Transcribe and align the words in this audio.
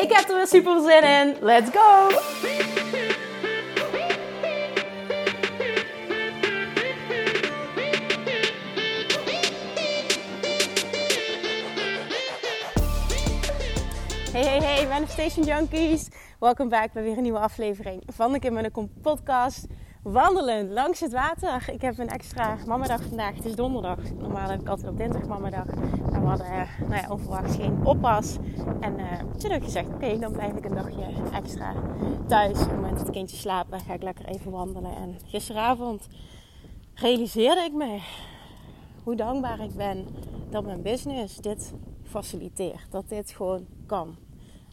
Ik 0.00 0.12
heb 0.12 0.28
er 0.28 0.36
weer 0.36 0.46
super 0.46 0.80
zin 0.80 1.02
in. 1.02 1.36
Let's 1.40 1.70
go! 1.70 2.08
Hey, 14.32 14.42
hey, 14.42 14.58
hey, 14.58 14.86
Manifestation 14.86 15.44
Junkies. 15.44 16.08
Welkom 16.38 16.68
bij 16.68 16.90
weer 16.92 17.16
een 17.16 17.22
nieuwe 17.22 17.38
aflevering 17.38 18.02
van 18.06 18.32
de 18.32 18.38
Kim 18.38 18.54
de 18.54 18.88
podcast. 19.02 19.66
Wandelen 20.02 20.72
langs 20.72 21.00
het 21.00 21.12
water. 21.12 21.68
Ik 21.72 21.80
heb 21.80 21.98
een 21.98 22.08
extra 22.08 22.56
mamadag 22.66 23.02
vandaag. 23.02 23.34
Het 23.34 23.44
is 23.44 23.54
donderdag. 23.54 23.98
Normaal 24.18 24.48
heb 24.48 24.60
ik 24.60 24.68
altijd 24.68 24.88
op 24.88 24.96
dinsdag 24.96 25.26
mamadag. 25.26 25.66
Maar 26.10 26.20
we 26.20 26.26
hadden 26.26 26.46
uh, 26.46 26.88
nou 26.88 26.94
ja, 26.94 27.10
onverwachts 27.10 27.56
geen 27.56 27.86
oppas. 27.86 28.36
En 28.80 28.98
uh, 28.98 29.18
toen 29.38 29.50
heb 29.50 29.60
ik 29.60 29.64
gezegd, 29.64 29.88
oké, 29.88 30.18
dan 30.18 30.32
blijf 30.32 30.56
ik 30.56 30.64
een 30.64 30.74
dagje 30.74 31.06
extra 31.32 31.74
thuis. 32.26 32.52
Op 32.52 32.66
het 32.66 32.74
moment 32.74 32.96
dat 32.96 33.06
het 33.06 33.10
kindje 33.10 33.36
slaapt, 33.36 33.82
ga 33.82 33.92
ik 33.92 34.02
lekker 34.02 34.24
even 34.24 34.50
wandelen. 34.50 34.96
En 34.96 35.16
gisteravond 35.24 36.06
realiseerde 36.94 37.60
ik 37.60 37.72
me 37.72 37.98
hoe 39.04 39.16
dankbaar 39.16 39.60
ik 39.60 39.74
ben 39.74 40.06
dat 40.50 40.64
mijn 40.64 40.82
business 40.82 41.36
dit 41.36 41.74
faciliteert. 42.02 42.86
Dat 42.90 43.08
dit 43.08 43.30
gewoon 43.30 43.66
kan. 43.86 44.16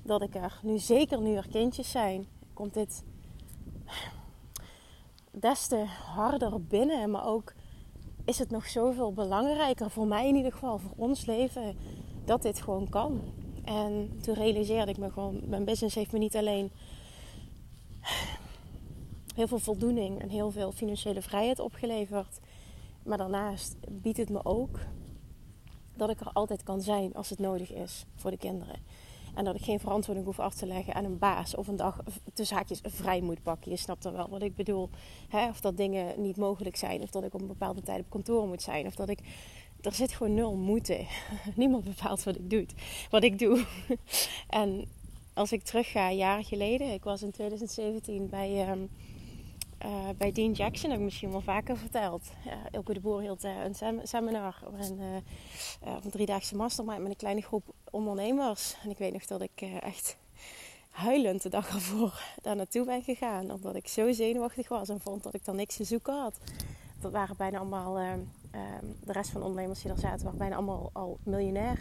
Dat 0.04 0.22
ik 0.22 0.36
er 0.36 0.60
nu, 0.62 0.78
zeker 0.78 1.22
nu 1.22 1.36
er 1.36 1.48
kindjes 1.50 1.92
zijn, 1.92 2.28
komt 2.54 2.74
dit 2.74 3.04
des 5.40 5.68
te 5.68 5.86
harder 6.16 6.64
binnen. 6.64 7.12
Maar 7.12 7.26
ook 7.26 7.54
is 8.26 8.40
het 8.40 8.50
nog 8.50 8.68
zoveel 8.68 9.14
belangrijker, 9.14 9.90
voor 9.90 10.08
mij 10.08 10.28
in 10.28 10.36
ieder 10.36 10.52
geval, 10.52 10.78
voor 10.78 10.94
ons 10.96 11.26
leven, 11.26 11.78
dat 12.26 12.42
dit 12.42 12.62
gewoon 12.62 12.90
kan. 12.90 13.22
En 13.64 14.20
toen 14.22 14.36
realiseerde 14.36 14.92
ik 14.92 14.98
me 14.98 15.12
gewoon, 15.12 15.42
mijn 15.46 15.66
business 15.66 15.96
heeft 15.96 16.12
me 16.12 16.20
niet 16.20 16.36
alleen 16.36 16.72
heel 19.36 19.48
veel 19.48 19.60
voldoening 19.60 20.22
en 20.22 20.30
heel 20.30 20.52
veel 20.52 20.72
financiële 20.72 21.22
vrijheid 21.22 21.60
opgeleverd. 21.60 22.40
Maar 23.04 23.18
daarnaast 23.18 23.76
biedt 23.90 24.18
het 24.18 24.30
me 24.30 24.46
ook 24.46 24.80
dat 25.96 26.10
ik 26.10 26.20
er 26.20 26.32
altijd 26.34 26.64
kan 26.64 26.82
zijn 26.82 27.14
als 27.14 27.30
het 27.30 27.40
nodig 27.40 27.74
is 27.74 28.06
voor 28.16 28.32
de 28.32 28.38
kinderen. 28.38 28.76
En 29.38 29.44
dat 29.44 29.56
ik 29.56 29.64
geen 29.64 29.80
verantwoording 29.80 30.26
hoef 30.26 30.40
af 30.40 30.54
te 30.54 30.66
leggen 30.66 30.94
aan 30.94 31.04
een 31.04 31.18
baas. 31.18 31.56
Of 31.56 31.68
een 31.68 31.76
dag 31.76 32.00
tussen 32.34 32.58
haakjes 32.58 32.82
vrij 32.84 33.22
moet 33.22 33.44
pakken. 33.44 33.72
Je 33.72 33.78
snapt 33.78 34.04
dan 34.04 34.14
wel 34.14 34.30
wat 34.30 34.42
ik 34.42 34.56
bedoel. 34.56 34.90
Hè? 35.30 35.48
Of 35.48 35.62
dat 35.62 35.78
dingen 35.78 36.22
niet 36.22 36.38
mogelijk 36.38 36.76
zijn. 36.76 37.02
Of 37.02 37.10
dat 37.10 37.24
ik 37.24 37.34
op 37.34 37.42
een 37.42 37.48
bepaalde 37.48 37.82
tijd 37.82 38.00
op 38.00 38.10
kantoor 38.10 38.48
moet 38.48 38.62
zijn. 38.62 38.86
Of 38.86 38.96
dat 38.96 39.10
ik... 39.10 39.20
Er 39.82 39.94
zit 39.94 40.12
gewoon 40.12 40.34
nul 40.34 40.56
moeten. 40.56 41.06
Niemand 41.56 41.84
bepaalt 41.84 42.24
wat 42.24 42.36
ik 42.36 42.50
doe. 42.50 42.66
Wat 43.10 43.24
ik 43.24 43.40
doe. 43.40 43.66
en 44.48 44.86
als 45.34 45.52
ik 45.52 45.64
terugga, 45.64 46.12
jaren 46.12 46.46
geleden. 46.46 46.94
Ik 46.94 47.04
was 47.04 47.22
in 47.22 47.32
2017 47.32 48.30
bij... 48.30 48.70
Um, 48.70 48.90
uh, 49.86 50.10
bij 50.18 50.32
Dean 50.32 50.52
Jackson 50.52 50.90
heb 50.90 51.00
ik 51.00 51.06
misschien 51.06 51.32
wel 51.32 51.42
vaker 51.42 51.78
verteld. 51.78 52.30
Uh, 52.48 52.54
Ilke 52.72 52.94
de 52.94 53.00
Boer 53.00 53.22
hield 53.22 53.46
uh, 53.46 53.64
een 53.64 53.76
sem 53.76 54.00
seminar, 54.04 54.64
een, 54.74 55.00
een 55.82 56.12
driedaagse 56.12 56.56
mastermind 56.56 57.02
met 57.02 57.10
een 57.10 57.16
kleine 57.16 57.42
groep 57.42 57.64
ondernemers. 57.92 58.76
En 58.84 58.90
ik 58.90 58.98
weet 58.98 59.14
nog 59.14 59.26
dat 59.26 59.42
ik 59.42 59.62
echt 59.80 60.18
huilend 60.90 61.42
de 61.42 61.50
dag 61.50 61.70
ervoor 61.74 62.22
daar 62.42 62.56
naartoe 62.56 62.86
ben 62.86 63.04
gegaan. 63.04 63.52
Omdat 63.52 63.76
ik 63.76 63.88
zo 63.88 64.12
zenuwachtig 64.12 64.68
was 64.68 64.90
en 64.90 65.00
vond 65.00 65.24
dat 65.24 65.34
ik 65.34 65.46
dan 65.46 65.56
niks 65.56 65.76
te 65.76 65.84
zoeken 65.84 66.22
had. 66.22 66.38
Dat 67.00 67.12
waren 67.12 67.36
bijna 67.38 67.58
allemaal, 67.58 67.94
de 69.04 69.12
rest 69.12 69.30
van 69.30 69.42
de 69.42 69.48
ondernemers 69.48 69.82
die 69.82 69.92
er 69.92 70.00
zaten, 70.00 70.24
waren 70.24 70.40
bijna 70.40 70.56
allemaal 70.56 70.90
al 70.94 71.18
miljonair. 71.24 71.80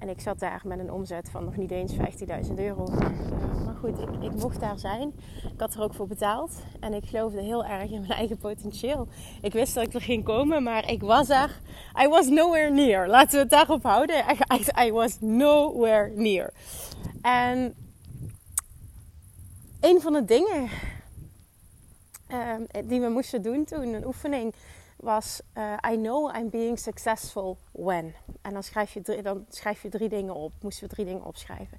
En 0.00 0.08
ik 0.08 0.20
zat 0.20 0.38
daar 0.38 0.60
met 0.64 0.78
een 0.78 0.92
omzet 0.92 1.30
van 1.30 1.44
nog 1.44 1.56
niet 1.56 1.70
eens 1.70 1.96
15.000 1.96 2.54
euro. 2.54 2.86
Uh, 2.90 2.98
maar 3.64 3.74
goed, 3.80 3.98
ik, 4.22 4.34
mocht 4.34 4.60
daar 4.60 4.78
zijn. 4.78 5.12
Ik 5.52 5.60
had 5.60 5.74
er 5.74 5.82
ook 5.82 5.94
voor 5.94 6.06
betaald. 6.06 6.62
En 6.80 6.92
ik 6.92 7.04
geloofde 7.04 7.40
heel 7.40 7.64
erg 7.64 7.90
in 7.90 8.00
mijn 8.00 8.12
eigen 8.12 8.38
potentieel. 8.38 9.08
Ik 9.40 9.52
wist 9.52 9.74
dat 9.74 9.86
ik 9.86 9.94
er 9.94 10.00
ging 10.00 10.24
komen, 10.24 10.62
maar 10.62 10.90
ik 10.90 11.02
was 11.02 11.28
er. 11.28 11.60
I 12.02 12.08
was 12.08 12.28
nowhere 12.28 12.70
near. 12.70 13.08
Laten 13.08 13.32
we 13.32 13.38
het 13.38 13.50
daarop 13.50 13.82
houden. 13.82 14.24
I, 14.84 14.92
was 14.92 15.16
nowhere 15.20 16.12
near. 16.14 16.52
En 17.22 17.74
een 19.80 20.00
van 20.00 20.12
de 20.12 20.24
dingen 20.24 20.68
uh, 22.28 22.54
die 22.84 23.00
we 23.00 23.08
moesten 23.08 23.42
doen 23.42 23.64
toen, 23.64 23.94
een 23.94 24.06
oefening 24.06 24.54
was 25.00 25.40
uh, 25.56 25.76
I 25.92 25.96
know 25.96 26.34
I'm 26.36 26.48
being 26.50 26.78
successful 26.78 27.58
when. 27.72 28.14
En 28.42 28.52
dan 28.52 28.62
schrijf, 28.62 28.92
je 28.92 29.00
drie, 29.00 29.22
dan 29.22 29.46
schrijf 29.48 29.82
je 29.82 29.88
drie 29.88 30.08
dingen 30.08 30.34
op. 30.34 30.52
Moesten 30.60 30.88
we 30.88 30.94
drie 30.94 31.06
dingen 31.06 31.24
opschrijven. 31.24 31.78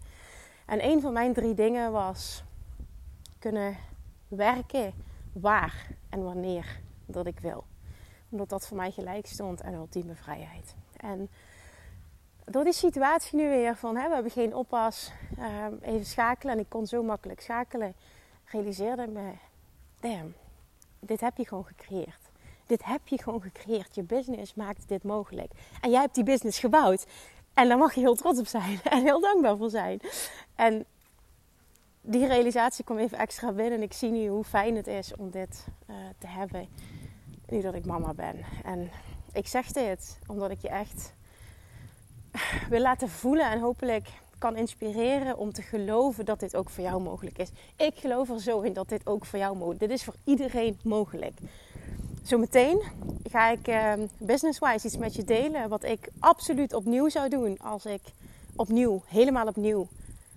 En 0.66 0.86
een 0.86 1.02
van 1.02 1.14
mijn 1.14 1.34
drie 1.34 1.54
dingen 1.54 1.92
was 1.92 2.44
kunnen 3.40 3.78
werken 4.28 4.94
waar 5.34 5.88
en 6.10 6.24
wanneer 6.24 6.80
dat 7.06 7.26
ik 7.26 7.40
wil. 7.40 7.64
Omdat 8.30 8.50
dat 8.50 8.68
voor 8.68 8.78
mij 8.78 8.92
gelijk 8.92 9.26
stond 9.26 9.64
aan 9.64 9.74
ultieme 9.74 10.16
vrijheid. 10.16 10.76
En 10.98 11.30
door 12.46 12.64
die 12.64 12.74
situatie 12.74 13.38
nu 13.38 13.50
weer 13.50 13.76
van 13.76 13.98
hè, 13.98 14.08
we 14.08 14.14
hebben 14.14 14.32
geen 14.32 14.56
oppas, 14.56 15.12
uh, 15.40 15.66
even 15.82 16.06
schakelen 16.06 16.54
en 16.54 16.60
ik 16.60 16.70
kon 16.70 16.88
zo 16.88 17.04
makkelijk 17.04 17.42
schakelen, 17.42 17.94
realiseerde 18.46 19.08
me, 19.08 19.32
damn, 20.00 20.34
dit 21.00 21.20
heb 21.20 21.38
je 21.38 21.48
gewoon 21.48 21.66
gecreëerd. 21.66 22.31
Dit 22.72 22.86
heb 22.86 23.08
je 23.08 23.22
gewoon 23.22 23.42
gecreëerd. 23.42 23.96
Je 23.96 24.04
business 24.04 24.54
maakt 24.54 24.88
dit 24.88 25.04
mogelijk. 25.04 25.52
En 25.82 25.90
jij 25.90 26.00
hebt 26.00 26.16
die 26.16 26.24
business 26.24 26.60
gebouwd. 26.60 27.06
En 27.54 27.68
daar 27.68 27.78
mag 27.78 27.94
je 27.94 28.00
heel 28.00 28.16
trots 28.16 28.40
op 28.40 28.48
zijn. 28.48 28.80
En 28.92 29.02
heel 29.02 29.20
dankbaar 29.20 29.58
voor 29.58 29.70
zijn. 29.70 30.00
En 30.56 30.86
die 32.02 32.28
realisatie 32.28 32.84
kwam 32.84 32.98
even 32.98 33.18
extra 33.18 33.52
binnen. 33.52 33.78
En 33.78 33.82
ik 33.82 33.94
zie 33.94 34.10
nu 34.10 34.28
hoe 34.28 34.44
fijn 34.44 34.76
het 34.76 34.88
is 34.88 35.16
om 35.16 35.30
dit 35.30 35.66
uh, 35.90 35.96
te 36.18 36.28
hebben. 36.28 36.68
Nu 37.48 37.62
dat 37.62 37.74
ik 37.74 37.86
mama 37.86 38.14
ben. 38.14 38.36
En 38.64 38.92
ik 39.34 39.48
zeg 39.48 39.72
dit 39.72 40.20
omdat 40.28 40.52
ik 40.52 40.62
je 40.62 40.70
echt 40.70 41.14
wil 42.70 42.82
laten 42.82 43.10
voelen. 43.10 43.52
En 43.52 43.60
hopelijk 43.60 44.10
kan 44.38 44.56
inspireren 44.56 45.38
om 45.38 45.54
te 45.54 45.62
geloven 45.62 46.26
dat 46.26 46.40
dit 46.40 46.56
ook 46.56 46.70
voor 46.70 46.84
jou 46.84 47.02
mogelijk 47.02 47.38
is. 47.38 47.50
Ik 47.76 47.96
geloof 47.96 48.30
er 48.30 48.42
zo 48.42 48.62
in 48.62 48.74
dat 48.74 48.90
dit 48.90 49.08
ook 49.08 49.26
voor 49.26 49.40
jou 49.40 49.58
mogelijk 49.58 49.82
is. 49.82 49.88
Dit 49.88 49.98
is 49.98 50.04
voor 50.04 50.16
iedereen 50.24 50.80
mogelijk. 50.84 51.34
Zometeen 52.22 52.82
ga 53.24 53.50
ik 53.50 53.68
uh, 53.68 53.94
business-wise 54.18 54.88
iets 54.88 54.98
met 54.98 55.16
je 55.16 55.24
delen. 55.24 55.70
Wat 55.70 55.84
ik 55.84 56.10
absoluut 56.20 56.74
opnieuw 56.74 57.10
zou 57.10 57.30
doen 57.30 57.60
als 57.60 57.86
ik 57.86 58.02
opnieuw, 58.56 59.04
helemaal 59.06 59.48
opnieuw 59.48 59.88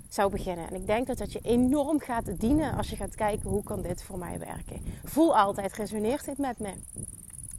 zou 0.08 0.30
beginnen. 0.30 0.68
En 0.68 0.74
ik 0.74 0.86
denk 0.86 1.06
dat 1.06 1.18
dat 1.18 1.32
je 1.32 1.40
enorm 1.42 2.00
gaat 2.00 2.40
dienen 2.40 2.76
als 2.76 2.90
je 2.90 2.96
gaat 2.96 3.14
kijken 3.14 3.50
hoe 3.50 3.62
kan 3.62 3.82
dit 3.82 4.02
voor 4.02 4.18
mij 4.18 4.38
werken. 4.38 4.82
Voel 5.04 5.38
altijd, 5.38 5.72
resoneert 5.72 6.24
dit 6.24 6.38
met 6.38 6.58
me? 6.58 6.72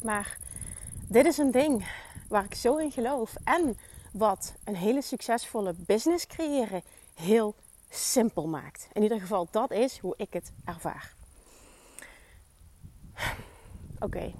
Maar 0.03 0.37
dit 1.07 1.25
is 1.25 1.37
een 1.37 1.51
ding 1.51 1.87
waar 2.27 2.43
ik 2.43 2.55
zo 2.55 2.77
in 2.77 2.91
geloof. 2.91 3.35
En 3.43 3.77
wat 4.11 4.53
een 4.63 4.75
hele 4.75 5.01
succesvolle 5.01 5.73
business 5.77 6.27
creëren 6.27 6.81
heel 7.13 7.55
simpel 7.89 8.47
maakt. 8.47 8.87
In 8.93 9.03
ieder 9.03 9.19
geval, 9.19 9.47
dat 9.51 9.71
is 9.71 9.97
hoe 9.97 10.13
ik 10.17 10.33
het 10.33 10.51
ervaar. 10.65 11.13
Oké, 13.99 14.31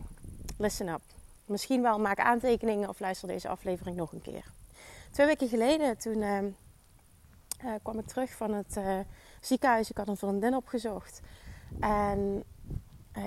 listen 0.58 0.88
up. 0.88 1.02
Misschien 1.46 1.82
wel 1.82 2.00
maak 2.00 2.20
aantekeningen 2.20 2.90
of 2.90 3.00
luister 3.00 3.28
deze 3.28 3.48
aflevering 3.48 3.98
nog 3.98 4.12
een 4.12 4.22
keer. 4.22 4.52
Twee 5.12 5.28
weken 5.28 5.48
geleden, 5.48 5.98
toen 5.98 6.18
uh, 6.18 6.42
uh, 6.42 7.74
kwam 7.82 8.00
ik 8.00 8.06
terug 8.06 8.32
van 8.32 8.54
het 8.54 8.78
uh, 8.78 9.00
ziekenhuis. 9.42 9.90
Ik 9.90 9.98
had 9.98 10.08
een 10.08 10.18
vriendin 10.18 10.56
opgezocht. 10.56 11.22
En 11.80 12.44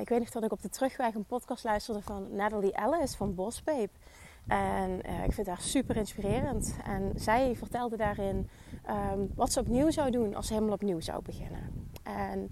ik 0.00 0.08
weet 0.08 0.18
nog 0.18 0.30
dat 0.30 0.44
ik 0.44 0.52
op 0.52 0.62
de 0.62 0.68
terugweg 0.68 1.14
een 1.14 1.24
podcast 1.24 1.64
luisterde 1.64 2.02
van 2.02 2.34
Natalie 2.34 2.72
Ellis 2.72 3.14
van 3.14 3.34
Bospape. 3.34 3.90
En 4.46 5.00
ik 5.24 5.32
vind 5.32 5.46
haar 5.46 5.60
super 5.60 5.96
inspirerend. 5.96 6.76
En 6.84 7.12
zij 7.16 7.56
vertelde 7.56 7.96
daarin 7.96 8.48
um, 8.90 9.30
wat 9.34 9.52
ze 9.52 9.60
opnieuw 9.60 9.90
zou 9.90 10.10
doen 10.10 10.34
als 10.34 10.46
ze 10.46 10.52
helemaal 10.52 10.74
opnieuw 10.74 11.00
zou 11.00 11.22
beginnen. 11.22 11.90
En 12.02 12.50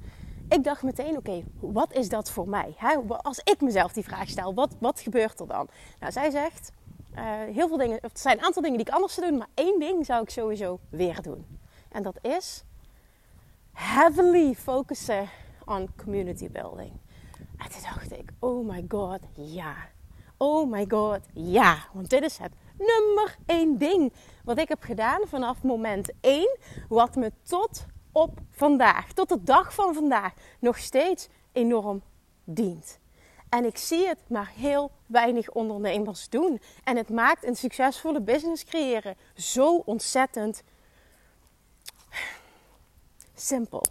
ik 0.49 0.65
dacht 0.65 0.83
meteen, 0.83 1.17
oké, 1.17 1.43
wat 1.61 1.93
is 1.93 2.09
dat 2.09 2.31
voor 2.31 2.49
mij? 2.49 2.75
Als 3.09 3.41
ik 3.45 3.61
mezelf 3.61 3.93
die 3.93 4.05
vraag 4.05 4.29
stel, 4.29 4.55
wat, 4.55 4.77
wat 4.81 5.01
gebeurt 5.01 5.41
er 5.41 5.47
dan? 5.47 5.69
Nou, 6.01 6.13
zij 6.13 6.31
zegt, 6.31 6.73
uh, 7.15 7.23
heel 7.55 7.69
veel 7.69 7.77
dingen, 7.77 7.99
het 8.01 8.21
zijn 8.21 8.39
een 8.39 8.45
aantal 8.45 8.63
dingen 8.63 8.79
die 8.79 8.87
ik 8.87 8.93
anders 8.93 9.15
zou 9.15 9.29
doen, 9.29 9.39
maar 9.39 9.49
één 9.55 9.81
ding 9.81 10.07
zou 10.07 10.23
ik 10.23 10.31
sowieso 10.31 10.79
weer 10.89 11.23
doen. 11.23 11.47
En 11.89 12.03
dat 12.03 12.19
is 12.23 12.65
heavily 13.73 14.55
focussen 14.55 15.29
on 15.65 15.89
community 15.97 16.51
building. 16.51 16.93
En 17.57 17.71
toen 17.71 17.83
dacht 17.83 18.13
ik, 18.13 18.31
oh 18.39 18.69
my 18.69 18.85
god, 18.89 19.21
ja. 19.35 19.75
Oh 20.37 20.71
my 20.71 20.85
god, 20.89 21.21
ja. 21.33 21.79
Want 21.93 22.11
dit 22.11 22.23
is 22.23 22.39
het 22.39 22.53
nummer 22.79 23.37
één 23.47 23.79
ding 23.79 24.13
wat 24.45 24.59
ik 24.59 24.69
heb 24.69 24.83
gedaan 24.83 25.21
vanaf 25.27 25.63
moment 25.63 26.11
één. 26.21 26.59
Wat 26.89 27.17
me 27.17 27.33
tot 27.43 27.87
op 28.17 28.39
vandaag, 28.51 29.13
tot 29.13 29.29
de 29.29 29.43
dag 29.43 29.75
van 29.75 29.95
vandaag, 29.95 30.33
nog 30.59 30.79
steeds 30.79 31.29
enorm 31.53 32.03
dient. 32.45 32.99
En 33.49 33.65
ik 33.65 33.77
zie 33.77 34.07
het 34.07 34.19
maar 34.29 34.53
heel 34.55 34.91
weinig 35.07 35.51
ondernemers 35.51 36.29
doen. 36.29 36.61
En 36.85 36.97
het 36.97 37.09
maakt 37.09 37.45
een 37.45 37.57
succesvolle 37.57 38.21
business 38.21 38.65
creëren 38.65 39.17
zo 39.35 39.77
ontzettend 39.77 40.63
simpel 43.35 43.83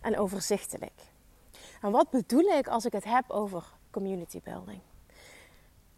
en 0.00 0.18
overzichtelijk. 0.18 1.00
En 1.80 1.90
wat 1.90 2.10
bedoel 2.10 2.44
ik 2.58 2.68
als 2.68 2.84
ik 2.84 2.92
het 2.92 3.04
heb 3.04 3.30
over 3.30 3.64
community 3.90 4.40
building? 4.44 4.80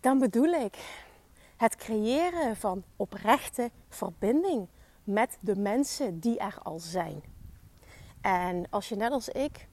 Dan 0.00 0.18
bedoel 0.18 0.52
ik 0.52 0.78
het 1.56 1.76
creëren 1.76 2.56
van 2.56 2.84
oprechte 2.96 3.70
verbinding 3.88 4.68
met 5.08 5.38
de 5.40 5.56
mensen 5.56 6.20
die 6.20 6.38
er 6.38 6.58
al 6.62 6.78
zijn. 6.78 7.22
En 8.20 8.66
als 8.70 8.88
je 8.88 8.96
net 8.96 9.12
als 9.12 9.28
ik 9.28 9.68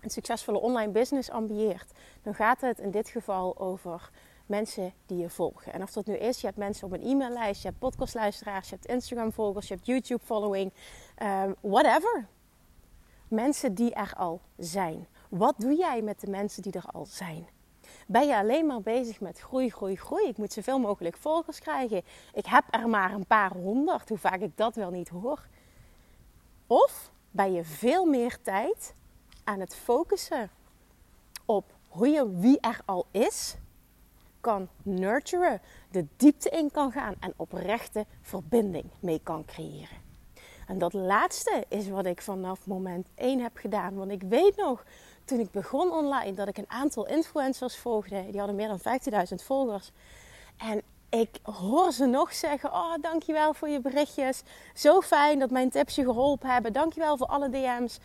een 0.00 0.10
succesvolle 0.10 0.58
online 0.58 0.92
business 0.92 1.30
ambieert, 1.30 1.92
dan 2.22 2.34
gaat 2.34 2.60
het 2.60 2.78
in 2.78 2.90
dit 2.90 3.08
geval 3.08 3.58
over 3.58 4.10
mensen 4.46 4.92
die 5.06 5.18
je 5.18 5.30
volgen. 5.30 5.72
En 5.72 5.82
of 5.82 5.92
dat 5.92 6.06
nu 6.06 6.16
is, 6.16 6.40
je 6.40 6.46
hebt 6.46 6.58
mensen 6.58 6.86
op 6.86 6.92
een 6.92 7.02
e-maillijst, 7.02 7.62
je 7.62 7.68
hebt 7.68 7.80
podcastluisteraars, 7.80 8.68
je 8.68 8.74
hebt 8.74 8.86
Instagram-volgers, 8.86 9.68
je 9.68 9.74
hebt 9.74 9.86
YouTube-following, 9.86 10.72
um, 11.22 11.54
whatever. 11.60 12.26
Mensen 13.28 13.74
die 13.74 13.94
er 13.94 14.12
al 14.16 14.40
zijn. 14.56 15.06
Wat 15.28 15.54
doe 15.58 15.76
jij 15.76 16.02
met 16.02 16.20
de 16.20 16.30
mensen 16.30 16.62
die 16.62 16.72
er 16.72 16.86
al 16.92 17.06
zijn? 17.06 17.48
Ben 18.06 18.26
je 18.26 18.36
alleen 18.36 18.66
maar 18.66 18.80
bezig 18.80 19.20
met 19.20 19.38
groei, 19.38 19.70
groei, 19.70 19.96
groei? 19.96 20.28
Ik 20.28 20.36
moet 20.36 20.52
zoveel 20.52 20.78
mogelijk 20.78 21.16
volgers 21.16 21.58
krijgen. 21.58 22.02
Ik 22.32 22.46
heb 22.46 22.64
er 22.70 22.88
maar 22.88 23.12
een 23.12 23.26
paar 23.26 23.52
honderd, 23.52 24.08
hoe 24.08 24.18
vaak 24.18 24.40
ik 24.40 24.56
dat 24.56 24.74
wel 24.74 24.90
niet 24.90 25.08
hoor. 25.08 25.46
Of 26.66 27.10
ben 27.30 27.52
je 27.52 27.64
veel 27.64 28.04
meer 28.04 28.38
tijd 28.42 28.94
aan 29.44 29.60
het 29.60 29.74
focussen 29.74 30.50
op 31.44 31.74
hoe 31.88 32.08
je 32.08 32.38
wie 32.38 32.60
er 32.60 32.80
al 32.84 33.06
is 33.10 33.56
kan 34.40 34.68
nurturen, 34.82 35.60
de 35.90 36.06
diepte 36.16 36.48
in 36.48 36.70
kan 36.70 36.92
gaan 36.92 37.14
en 37.20 37.32
oprechte 37.36 38.06
verbinding 38.20 38.84
mee 39.00 39.20
kan 39.22 39.44
creëren. 39.44 40.04
En 40.66 40.78
dat 40.78 40.92
laatste 40.92 41.64
is 41.68 41.88
wat 41.88 42.06
ik 42.06 42.22
vanaf 42.22 42.66
moment 42.66 43.06
1 43.14 43.40
heb 43.40 43.56
gedaan. 43.56 43.94
Want 43.94 44.10
ik 44.10 44.22
weet 44.22 44.56
nog, 44.56 44.84
toen 45.26 45.40
ik 45.40 45.50
begon 45.50 45.92
online, 45.92 46.34
dat 46.34 46.48
ik 46.48 46.58
een 46.58 46.70
aantal 46.70 47.06
influencers 47.06 47.76
volgde. 47.76 48.26
Die 48.30 48.38
hadden 48.38 48.56
meer 48.56 48.68
dan 48.68 48.80
15.000 49.28 49.44
volgers. 49.44 49.90
En 50.56 50.82
ik 51.08 51.38
hoor 51.42 51.92
ze 51.92 52.06
nog 52.06 52.34
zeggen: 52.34 52.72
Oh, 52.72 52.94
dankjewel 53.00 53.54
voor 53.54 53.68
je 53.68 53.80
berichtjes. 53.80 54.42
Zo 54.74 55.00
fijn 55.00 55.38
dat 55.38 55.50
mijn 55.50 55.70
tips 55.70 55.94
je 55.94 56.04
geholpen 56.04 56.50
hebben. 56.50 56.72
Dankjewel 56.72 57.16
voor 57.16 57.26
alle 57.26 57.48
DM's. 57.48 57.98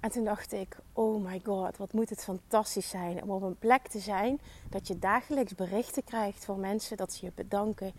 En 0.00 0.10
toen 0.10 0.24
dacht 0.24 0.52
ik: 0.52 0.76
Oh 0.92 1.24
my 1.24 1.40
god, 1.44 1.76
wat 1.76 1.92
moet 1.92 2.10
het 2.10 2.24
fantastisch 2.24 2.88
zijn 2.88 3.22
om 3.22 3.30
op 3.30 3.42
een 3.42 3.58
plek 3.58 3.88
te 3.88 3.98
zijn 3.98 4.40
dat 4.70 4.88
je 4.88 4.98
dagelijks 4.98 5.54
berichten 5.54 6.04
krijgt 6.04 6.44
van 6.44 6.60
mensen 6.60 6.96
dat 6.96 7.12
ze 7.12 7.24
je 7.24 7.32
bedanken 7.34 7.92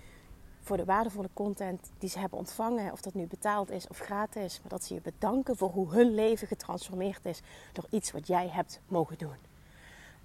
voor 0.62 0.78
de 0.78 0.86
waardevolle 0.86 1.30
content 1.34 1.92
die 1.98 2.10
ze 2.10 2.20
hebben 2.20 2.40
ontvangen. 2.40 2.92
Of 2.92 3.02
dat 3.02 3.14
nu 3.14 3.26
betaald 3.26 3.72
is 3.72 3.88
of 3.88 3.98
gratis. 3.98 4.60
Maar 4.62 4.70
dat 4.70 4.84
ze 4.84 4.94
je 4.94 5.02
bedanken 5.02 5.58
voor 5.58 5.70
hoe 5.70 5.94
hun 5.94 6.14
leven 6.14 6.48
getransformeerd 6.48 7.26
is 7.26 7.42
door 7.74 7.86
iets 7.90 8.12
wat 8.12 8.28
jij 8.28 8.48
hebt 8.48 8.80
mogen 8.88 9.18
doen. 9.18 9.50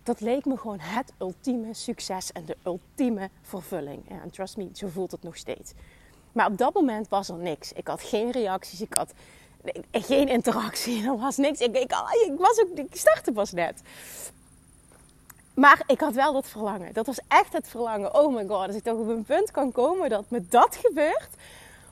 Dat 0.03 0.21
leek 0.21 0.45
me 0.45 0.57
gewoon 0.57 0.81
het 0.81 1.13
ultieme 1.19 1.75
succes 1.75 2.33
en 2.33 2.45
de 2.45 2.57
ultieme 2.65 3.31
vervulling. 3.43 4.09
En 4.09 4.31
trust 4.31 4.57
me, 4.57 4.69
zo 4.73 4.89
voelt 4.89 5.11
het 5.11 5.23
nog 5.23 5.37
steeds. 5.37 5.73
Maar 6.33 6.47
op 6.47 6.59
dat 6.59 6.75
moment 6.75 7.09
was 7.09 7.29
er 7.29 7.37
niks. 7.37 7.73
Ik 7.73 7.87
had 7.87 8.03
geen 8.03 8.31
reacties, 8.31 8.81
ik 8.81 8.95
had 8.95 9.13
geen 9.93 10.29
interactie, 10.29 11.05
er 11.09 11.19
was 11.19 11.37
niks. 11.37 11.61
Ik, 11.61 11.77
ik, 11.77 11.93
ik, 12.27 12.39
was 12.39 12.61
ook, 12.61 12.79
ik 12.79 12.97
startte 12.97 13.33
pas 13.33 13.53
net. 13.53 13.83
Maar 15.57 15.83
ik 15.87 16.01
had 16.01 16.15
wel 16.15 16.33
dat 16.33 16.49
verlangen. 16.49 16.93
Dat 16.93 17.07
was 17.07 17.21
echt 17.29 17.53
het 17.53 17.69
verlangen. 17.69 18.15
Oh 18.15 18.35
my 18.35 18.47
god, 18.47 18.67
als 18.67 18.77
ik 18.77 18.83
toch 18.83 18.99
op 18.99 19.09
een 19.09 19.25
punt 19.25 19.51
kan 19.51 19.73
komen 19.73 20.11
dat 20.11 20.31
me 20.31 20.47
dat 20.49 20.77
gebeurt. 20.77 21.29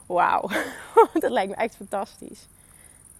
Wauw, 0.06 0.48
dat 1.20 1.30
lijkt 1.30 1.50
me 1.50 1.56
echt 1.56 1.76
fantastisch. 1.76 2.46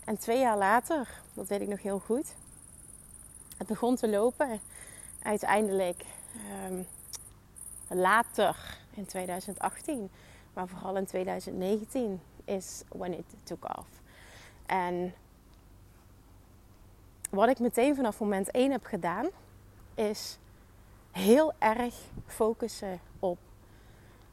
En 0.04 0.18
twee 0.18 0.38
jaar 0.38 0.58
later, 0.58 1.08
dat 1.34 1.48
weet 1.48 1.60
ik 1.60 1.68
nog 1.68 1.82
heel 1.82 1.98
goed. 1.98 2.34
Het 3.56 3.66
begon 3.66 3.96
te 3.96 4.08
lopen. 4.08 4.60
Uiteindelijk 5.22 6.04
um, 6.68 6.86
later 7.88 8.78
in 8.94 9.06
2018, 9.06 10.10
maar 10.52 10.68
vooral 10.68 10.96
in 10.96 11.06
2019 11.06 12.20
is 12.44 12.82
when 12.88 13.12
it 13.12 13.24
took 13.42 13.78
off. 13.78 13.88
En 14.66 15.14
wat 17.30 17.48
ik 17.48 17.58
meteen 17.58 17.94
vanaf 17.94 18.20
moment 18.20 18.50
1 18.50 18.70
heb 18.70 18.84
gedaan, 18.84 19.28
is 19.94 20.38
heel 21.10 21.52
erg 21.58 21.94
focussen 22.26 23.00
op 23.18 23.38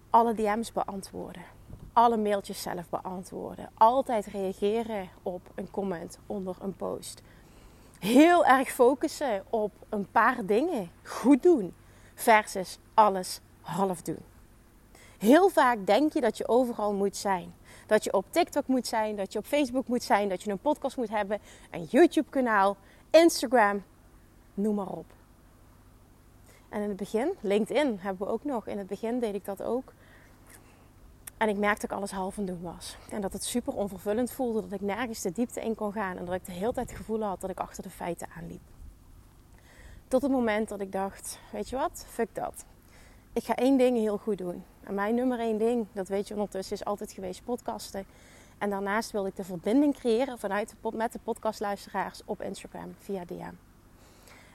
alle 0.10 0.34
DM's 0.34 0.72
beantwoorden. 0.72 1.44
Alle 1.94 2.18
mailtjes 2.18 2.62
zelf 2.62 2.90
beantwoorden. 2.90 3.69
Altijd 3.74 4.25
reageren 4.25 5.10
op 5.22 5.42
een 5.56 5.72
comment 5.72 6.19
onder 6.25 6.56
een 6.62 6.75
post. 6.75 7.22
Heel 8.00 8.46
erg 8.46 8.69
focussen 8.69 9.44
op 9.50 9.72
een 9.90 10.08
paar 10.12 10.46
dingen 10.46 10.92
goed 11.04 11.44
doen 11.44 11.74
versus 12.13 12.80
alles 12.94 13.40
half 13.62 14.02
doen. 14.02 14.19
Heel 15.18 15.50
vaak 15.50 15.86
denk 15.86 16.13
je 16.13 16.22
dat 16.22 16.38
je 16.38 16.48
overal 16.48 16.94
moet 16.94 17.18
zijn. 17.18 17.54
Dat 17.88 18.04
je 18.04 18.13
op 18.13 18.25
TikTok 18.30 18.68
moet 18.68 18.88
zijn, 18.88 19.16
dat 19.16 19.34
je 19.34 19.40
op 19.40 19.46
Facebook 19.46 19.88
moet 19.88 20.04
zijn, 20.04 20.30
dat 20.30 20.44
je 20.44 20.52
een 20.52 20.60
podcast 20.60 20.98
moet 20.98 21.10
hebben, 21.10 21.40
een 21.72 21.84
YouTube-kanaal, 21.84 22.78
Instagram, 23.10 23.84
noem 24.54 24.75
maar 24.75 24.88
op. 24.88 25.06
En 26.72 26.82
in 26.82 26.88
het 26.88 26.98
begin, 26.98 27.34
LinkedIn 27.42 27.98
hebben 28.00 28.28
we 28.28 28.34
ook 28.34 28.44
nog. 28.44 28.68
In 28.68 28.78
het 28.78 28.88
begin 28.88 29.20
deed 29.20 29.36
ik 29.36 29.46
dat 29.46 29.63
ook. 29.63 29.94
En 31.38 31.50
ik 31.50 31.58
merkte 31.58 31.82
dat 31.82 31.92
ik 31.92 31.98
alles 31.98 32.12
half 32.12 32.38
aan 32.38 32.46
doen 32.46 32.62
was. 32.62 32.98
En 33.10 33.22
dat 33.22 33.34
het 33.34 33.44
super 33.44 33.74
onvervullend 33.74 34.32
voelde. 34.32 34.62
Dat 34.62 34.72
ik 34.72 34.82
nergens 34.82 35.22
de 35.22 35.32
diepte 35.32 35.62
in 35.62 35.75
kon 35.75 35.92
gaan. 35.92 36.18
En 36.18 36.25
dat 36.25 36.36
ik 36.36 36.46
de 36.46 36.51
hele 36.51 36.74
tijd 36.74 36.90
het 36.90 36.98
gevoel 36.98 37.24
had 37.24 37.42
dat 37.42 37.50
ik 37.50 37.60
achter 37.60 37.84
de 37.84 37.90
feiten 37.90 38.28
aanliep. 38.38 38.62
Tot 40.08 40.22
het 40.22 40.32
moment 40.32 40.70
dat 40.70 40.82
ik 40.82 40.92
dacht, 40.92 41.40
weet 41.51 41.70
je 41.70 41.75
wat, 41.75 42.06
fuck 42.10 42.36
dat. 42.36 42.66
Ik 43.34 43.44
ga 43.44 43.56
één 43.56 43.78
ding 43.78 43.98
heel 43.98 44.18
goed 44.18 44.38
doen. 44.38 44.63
En 44.84 44.94
mijn 44.94 45.16
nummer 45.16 45.40
één 45.40 45.58
ding, 45.58 45.88
dat 45.92 46.08
weet 46.08 46.28
je 46.28 46.34
ondertussen, 46.34 46.75
is 46.75 46.86
altijd 46.86 47.12
geweest 47.12 47.44
podcasten. 47.44 48.06
En 48.58 48.70
daarnaast 48.70 49.12
wilde 49.12 49.30
ik 49.30 49.36
de 49.36 49.44
verbinding 49.44 49.96
creëren 49.96 50.40
vanuit 50.40 50.75
de, 50.82 50.92
met 50.94 51.12
de 51.12 51.20
podcastluisteraars 51.24 52.22
op 52.25 52.42
Instagram 52.42 52.96
via 53.00 53.25
DM. 53.25 53.71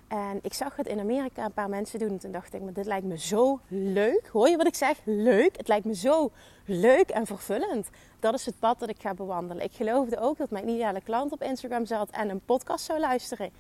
En 0.09 0.39
ik 0.43 0.55
zag 0.55 0.77
het 0.77 0.87
in 0.87 1.01
Amerika 1.01 1.45
een 1.45 1.53
paar 1.53 1.69
mensen 1.69 1.99
doen. 1.99 2.09
En 2.09 2.19
toen 2.19 2.33
dacht 2.33 2.55
ik, 2.55 2.63
maar 2.63 2.73
dit 2.73 2.87
lijkt 2.87 3.07
me 3.07 3.19
zo 3.19 3.61
leuk. 3.69 4.29
Hoor 4.33 4.49
je 4.49 4.57
wat 4.57 4.67
ik 4.67 4.75
zeg? 4.75 4.99
Leuk. 5.05 5.57
Het 5.57 5.69
lijkt 5.69 5.85
me 5.85 5.95
zo 5.95 6.31
leuk 6.65 7.11
en 7.11 7.27
vervullend. 7.27 7.89
Dat 8.21 8.35
is 8.35 8.47
het 8.47 8.59
pad 8.59 8.79
dat 8.79 8.89
ik 8.89 9.01
ga 9.01 9.15
bewandelen. 9.15 9.65
Ik 9.65 9.73
geloofde 9.73 10.19
ook 10.21 10.37
dat 10.37 10.51
mijn 10.51 10.69
ideale 10.69 11.01
klant 11.01 11.33
op 11.33 11.43
Instagram 11.43 11.87
zat 11.87 12.11
en 12.11 12.29
een 12.29 12.41
podcast 12.45 12.85
zou 12.85 13.01
luisteren. 13.01 13.51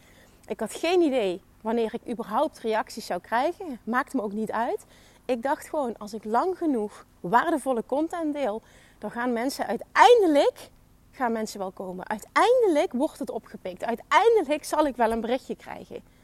Ik 0.47 0.61
had 0.61 0.75
geen 0.75 1.01
idee 1.01 1.41
wanneer 1.61 1.95
ik 1.95 2.13
überhaupt 2.13 2.59
reacties 2.59 3.07
zou 3.07 3.21
krijgen. 3.21 3.81
Maakte 3.85 4.17
me 4.17 4.23
ook 4.23 4.33
niet 4.33 4.53
uit. 4.53 4.85
Ik 5.25 5.43
dacht 5.43 5.69
gewoon, 5.69 5.99
als 5.99 6.15
ik 6.15 6.25
lang 6.25 6.59
genoeg 6.59 7.07
waardevolle 7.21 7.83
content 7.87 8.35
deel, 8.35 8.63
dan 8.99 9.11
gaan 9.11 9.33
mensen 9.33 9.67
uiteindelijk 9.67 10.71
gaan 11.11 11.33
mensen 11.33 11.59
wel 11.59 11.71
komen. 11.71 12.09
Uiteindelijk 12.09 12.93
wordt 12.93 13.19
het 13.19 13.31
opgepikt. 13.31 13.85
Uiteindelijk 13.85 14.65
zal 14.65 14.87
ik 14.87 14.97
wel 14.97 15.11
een 15.11 15.21
berichtje 15.21 15.57
krijgen 15.57 16.15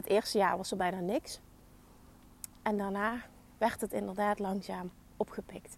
het 0.00 0.08
eerste 0.08 0.38
jaar 0.38 0.56
was 0.56 0.70
er 0.70 0.76
bijna 0.76 1.00
niks. 1.00 1.40
En 2.62 2.76
daarna 2.76 3.16
werd 3.58 3.80
het 3.80 3.92
inderdaad 3.92 4.38
langzaam 4.38 4.90
opgepikt. 5.16 5.76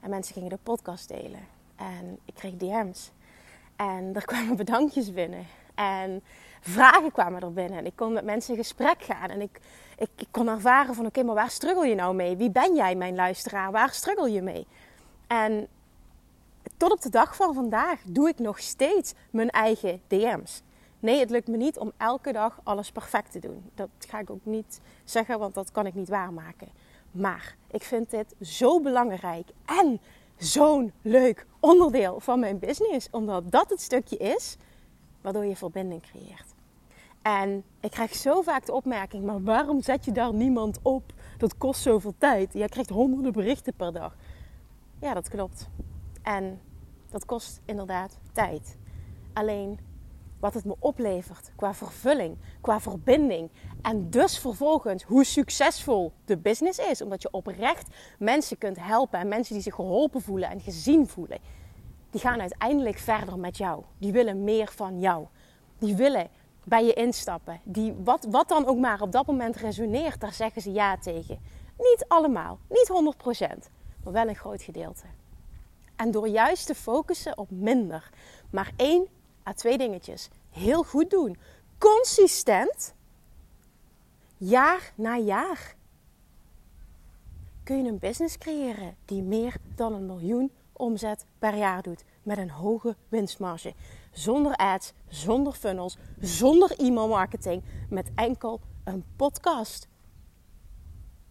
En 0.00 0.10
mensen 0.10 0.34
gingen 0.34 0.48
de 0.48 0.58
podcast 0.62 1.08
delen. 1.08 1.46
En 1.76 2.18
ik 2.24 2.34
kreeg 2.34 2.56
DM's. 2.56 3.10
En 3.76 4.14
er 4.14 4.24
kwamen 4.24 4.56
bedankjes 4.56 5.12
binnen. 5.12 5.46
En 5.74 6.22
vragen 6.60 7.12
kwamen 7.12 7.40
er 7.40 7.52
binnen. 7.52 7.78
En 7.78 7.86
ik 7.86 7.96
kon 7.96 8.12
met 8.12 8.24
mensen 8.24 8.54
in 8.54 8.60
gesprek 8.60 9.02
gaan. 9.02 9.28
En 9.28 9.40
ik, 9.40 9.60
ik, 9.96 10.10
ik 10.16 10.28
kon 10.30 10.48
ervaren 10.48 10.94
van... 10.94 11.06
Oké, 11.06 11.22
maar 11.22 11.34
waar 11.34 11.50
struggle 11.50 11.86
je 11.86 11.94
nou 11.94 12.14
mee? 12.14 12.36
Wie 12.36 12.50
ben 12.50 12.74
jij, 12.74 12.94
mijn 12.94 13.14
luisteraar? 13.14 13.72
Waar 13.72 13.90
struggle 13.90 14.32
je 14.32 14.42
mee? 14.42 14.66
En 15.26 15.68
tot 16.76 16.92
op 16.92 17.00
de 17.00 17.10
dag 17.10 17.36
van 17.36 17.54
vandaag 17.54 18.00
doe 18.04 18.28
ik 18.28 18.38
nog 18.38 18.58
steeds 18.58 19.12
mijn 19.30 19.50
eigen 19.50 20.02
DM's. 20.06 20.62
Nee, 21.00 21.18
het 21.18 21.30
lukt 21.30 21.48
me 21.48 21.56
niet 21.56 21.78
om 21.78 21.92
elke 21.96 22.32
dag 22.32 22.60
alles 22.62 22.92
perfect 22.92 23.32
te 23.32 23.38
doen. 23.38 23.70
Dat 23.74 23.88
ga 23.98 24.18
ik 24.18 24.30
ook 24.30 24.44
niet 24.44 24.80
zeggen, 25.04 25.38
want 25.38 25.54
dat 25.54 25.70
kan 25.70 25.86
ik 25.86 25.94
niet 25.94 26.08
waarmaken. 26.08 26.68
Maar 27.10 27.56
ik 27.70 27.82
vind 27.82 28.10
dit 28.10 28.34
zo 28.40 28.80
belangrijk 28.80 29.48
en 29.64 30.00
zo'n 30.36 30.92
leuk 31.02 31.46
onderdeel 31.60 32.20
van 32.20 32.40
mijn 32.40 32.58
business. 32.58 33.08
Omdat 33.10 33.50
dat 33.50 33.70
het 33.70 33.80
stukje 33.80 34.16
is 34.16 34.56
waardoor 35.20 35.44
je 35.44 35.56
verbinding 35.56 36.02
creëert. 36.02 36.54
En 37.22 37.64
ik 37.80 37.90
krijg 37.90 38.14
zo 38.14 38.42
vaak 38.42 38.66
de 38.66 38.72
opmerking: 38.72 39.24
maar 39.24 39.42
waarom 39.42 39.82
zet 39.82 40.04
je 40.04 40.12
daar 40.12 40.34
niemand 40.34 40.78
op? 40.82 41.12
Dat 41.38 41.58
kost 41.58 41.82
zoveel 41.82 42.14
tijd. 42.18 42.52
Jij 42.52 42.68
krijgt 42.68 42.90
honderden 42.90 43.32
berichten 43.32 43.74
per 43.74 43.92
dag. 43.92 44.16
Ja, 45.00 45.14
dat 45.14 45.28
klopt. 45.28 45.68
En 46.22 46.60
dat 47.10 47.24
kost 47.24 47.60
inderdaad 47.64 48.18
tijd. 48.32 48.76
Alleen 49.32 49.78
wat 50.40 50.54
het 50.54 50.64
me 50.64 50.74
oplevert 50.78 51.52
qua 51.56 51.74
vervulling, 51.74 52.36
qua 52.60 52.80
verbinding. 52.80 53.50
En 53.82 54.10
dus 54.10 54.38
vervolgens 54.38 55.02
hoe 55.02 55.24
succesvol 55.24 56.12
de 56.24 56.36
business 56.36 56.78
is. 56.78 57.02
Omdat 57.02 57.22
je 57.22 57.30
oprecht 57.30 57.88
mensen 58.18 58.58
kunt 58.58 58.76
helpen 58.80 59.18
en 59.18 59.28
mensen 59.28 59.54
die 59.54 59.62
zich 59.62 59.74
geholpen 59.74 60.22
voelen 60.22 60.50
en 60.50 60.60
gezien 60.60 61.08
voelen. 61.08 61.38
Die 62.10 62.20
gaan 62.20 62.40
uiteindelijk 62.40 62.98
verder 62.98 63.38
met 63.38 63.56
jou. 63.56 63.82
Die 63.98 64.12
willen 64.12 64.44
meer 64.44 64.72
van 64.74 65.00
jou. 65.00 65.26
Die 65.78 65.96
willen 65.96 66.28
bij 66.64 66.84
je 66.84 66.92
instappen. 66.92 67.60
Die, 67.64 67.94
wat, 68.04 68.26
wat 68.30 68.48
dan 68.48 68.66
ook 68.66 68.78
maar 68.78 69.00
op 69.00 69.12
dat 69.12 69.26
moment 69.26 69.56
resoneert, 69.56 70.20
daar 70.20 70.32
zeggen 70.32 70.62
ze 70.62 70.72
ja 70.72 70.98
tegen. 70.98 71.38
Niet 71.78 72.04
allemaal, 72.08 72.58
niet 72.68 73.14
100%, 73.38 73.70
maar 74.04 74.12
wel 74.12 74.28
een 74.28 74.36
groot 74.36 74.62
gedeelte. 74.62 75.04
En 75.96 76.10
door 76.10 76.28
juist 76.28 76.66
te 76.66 76.74
focussen 76.74 77.38
op 77.38 77.50
minder, 77.50 78.10
maar 78.50 78.72
één 78.76 79.08
à 79.48 79.52
twee 79.52 79.78
dingetjes. 79.78 80.28
Heel 80.50 80.82
goed 80.82 81.10
doen, 81.10 81.36
consistent, 81.78 82.94
jaar 84.36 84.92
na 84.94 85.16
jaar, 85.16 85.76
kun 87.70 87.84
je 87.84 87.90
een 87.90 87.98
business 87.98 88.38
creëren 88.38 88.96
die 89.04 89.22
meer 89.22 89.56
dan 89.74 89.92
een 89.92 90.06
miljoen 90.06 90.52
omzet 90.72 91.26
per 91.38 91.56
jaar 91.56 91.82
doet? 91.82 92.04
Met 92.22 92.38
een 92.38 92.50
hoge 92.50 92.96
winstmarge. 93.08 93.74
Zonder 94.12 94.56
ads, 94.56 94.92
zonder 95.08 95.52
funnels, 95.52 95.96
zonder 96.20 96.78
e-mail 96.78 97.08
marketing, 97.08 97.62
met 97.88 98.10
enkel 98.14 98.60
een 98.84 99.04
podcast. 99.16 99.88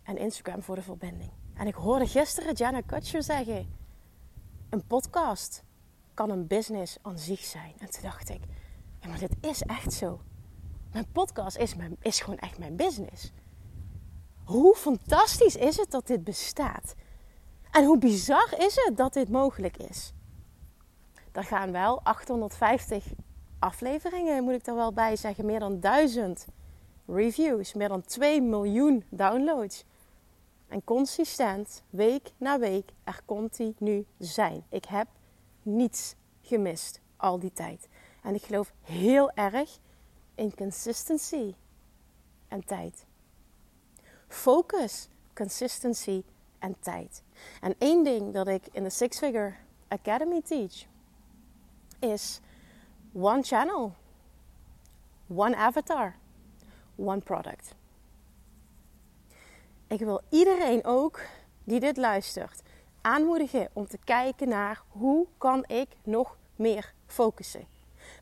En 0.03 0.17
Instagram 0.17 0.61
voor 0.61 0.75
de 0.75 0.81
verbinding. 0.81 1.31
En 1.53 1.67
ik 1.67 1.75
hoorde 1.75 2.07
gisteren 2.07 2.53
Jenna 2.53 2.81
Kutcher 2.81 3.23
zeggen: 3.23 3.67
een 4.69 4.87
podcast 4.87 5.63
kan 6.19 6.29
een 6.29 6.47
business 6.47 6.97
aan 7.01 7.17
zich 7.17 7.39
zijn. 7.39 7.73
En 7.77 7.89
toen 7.89 8.01
dacht 8.01 8.29
ik: 8.29 8.41
ja, 8.99 9.07
maar 9.07 9.19
dit 9.19 9.35
is 9.41 9.61
echt 9.61 9.93
zo. 9.93 10.21
Mijn 10.91 11.11
podcast 11.11 11.57
is, 11.57 11.75
mijn, 11.75 11.97
is 12.01 12.19
gewoon 12.19 12.39
echt 12.39 12.57
mijn 12.57 12.75
business. 12.75 13.31
Hoe 14.43 14.75
fantastisch 14.75 15.55
is 15.55 15.77
het 15.77 15.91
dat 15.91 16.07
dit 16.07 16.23
bestaat? 16.23 16.95
En 17.71 17.85
hoe 17.85 17.97
bizar 17.97 18.53
is 18.57 18.75
het 18.75 18.97
dat 18.97 19.13
dit 19.13 19.29
mogelijk 19.29 19.77
is? 19.77 20.13
Er 21.31 21.43
gaan 21.43 21.71
wel 21.71 22.01
850 22.03 23.05
afleveringen, 23.59 24.43
moet 24.43 24.53
ik 24.53 24.67
er 24.67 24.75
wel 24.75 24.93
bij 24.93 25.15
zeggen. 25.15 25.45
Meer 25.45 25.59
dan 25.59 25.79
1000 25.79 26.47
reviews, 27.07 27.73
meer 27.73 27.89
dan 27.89 28.01
2 28.01 28.41
miljoen 28.41 29.03
downloads. 29.09 29.85
En 30.67 30.83
consistent, 30.83 31.83
week 31.89 32.31
na 32.37 32.59
week, 32.59 32.91
er 33.03 33.21
continu 33.25 34.05
zijn. 34.17 34.63
Ik 34.69 34.85
heb 34.85 35.07
niets 35.61 36.15
gemist 36.41 36.99
al 37.17 37.39
die 37.39 37.53
tijd. 37.53 37.87
En 38.23 38.35
ik 38.35 38.41
geloof 38.41 38.73
heel 38.81 39.31
erg 39.31 39.79
in 40.35 40.55
consistency 40.55 41.55
en 42.47 42.65
tijd. 42.65 43.05
Focus, 44.27 45.07
consistency 45.33 46.23
en 46.59 46.75
tijd. 46.79 47.23
En 47.61 47.75
één 47.77 48.03
ding 48.03 48.33
dat 48.33 48.47
ik 48.47 48.67
in 48.71 48.83
de 48.83 48.89
Six 48.89 49.17
Figure 49.17 49.53
Academy 49.87 50.41
teach 50.41 50.85
is 51.99 52.39
one 53.11 53.43
channel, 53.43 53.95
one 55.27 55.55
avatar, 55.55 56.15
one 56.95 57.21
product. 57.21 57.75
Ik 59.87 59.99
wil 59.99 60.21
iedereen 60.29 60.85
ook 60.85 61.21
die 61.63 61.79
dit 61.79 61.97
luistert 61.97 62.61
aanmoedigen 63.01 63.69
om 63.73 63.87
te 63.87 63.97
kijken 64.03 64.49
naar 64.49 64.81
hoe 64.87 65.27
kan 65.37 65.63
ik 65.67 65.87
nog 66.03 66.37
meer 66.55 66.93
focussen. 67.05 67.67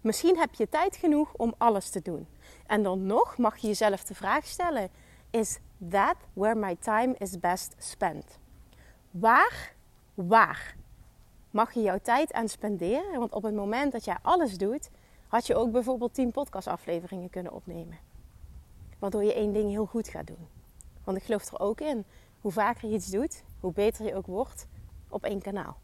Misschien 0.02 0.38
heb 0.38 0.54
je 0.54 0.70
tijd 0.70 0.96
genoeg 0.96 1.34
om 1.34 1.54
alles 1.58 1.90
te 1.90 2.02
doen. 2.02 2.28
En 2.66 2.84
dan 2.84 3.06
nog 3.06 3.38
mag 3.38 3.58
je 3.58 3.68
jezelf 3.68 4.04
de 4.04 4.16
vraag 4.16 4.46
stellen: 4.46 4.90
Is 5.32 5.60
that 5.90 6.16
where 6.34 6.56
my 6.56 6.76
time 6.76 7.16
is 7.18 7.40
best 7.40 7.76
spent? 7.78 8.40
Waar, 9.12 9.74
waar 10.14 10.76
mag 11.52 11.74
je 11.74 11.82
jouw 11.82 12.00
tijd 12.02 12.34
aan 12.34 12.48
spenderen? 12.48 13.20
Want 13.20 13.34
op 13.34 13.44
het 13.44 13.56
moment 13.56 13.92
dat 13.92 14.06
jij 14.06 14.18
alles 14.22 14.58
doet, 14.58 14.90
had 15.28 15.48
je 15.48 15.56
ook 15.56 15.72
bijvoorbeeld 15.72 16.14
10 16.14 16.32
podcastafleveringen 16.32 17.30
kunnen 17.30 17.54
opnemen. 17.54 17.98
Waardoor 19.00 19.24
je 19.24 19.34
één 19.34 19.54
ding 19.54 19.70
heel 19.70 19.86
goed 19.86 20.08
gaat 20.08 20.28
doen. 20.28 20.48
Want 21.04 21.18
ik 21.18 21.24
geloof 21.24 21.52
er 21.52 21.60
ook 21.60 21.82
in. 21.82 22.06
Hoe 22.48 22.56
vaker 22.56 22.90
je 22.90 22.96
iets 22.96 23.10
doet, 23.10 23.44
hoe 23.60 23.74
beter 23.74 24.06
je 24.06 24.16
ook 24.16 24.26
wordt 24.26 24.68
op 25.10 25.24
één 25.24 25.42
kanaal. 25.42 25.78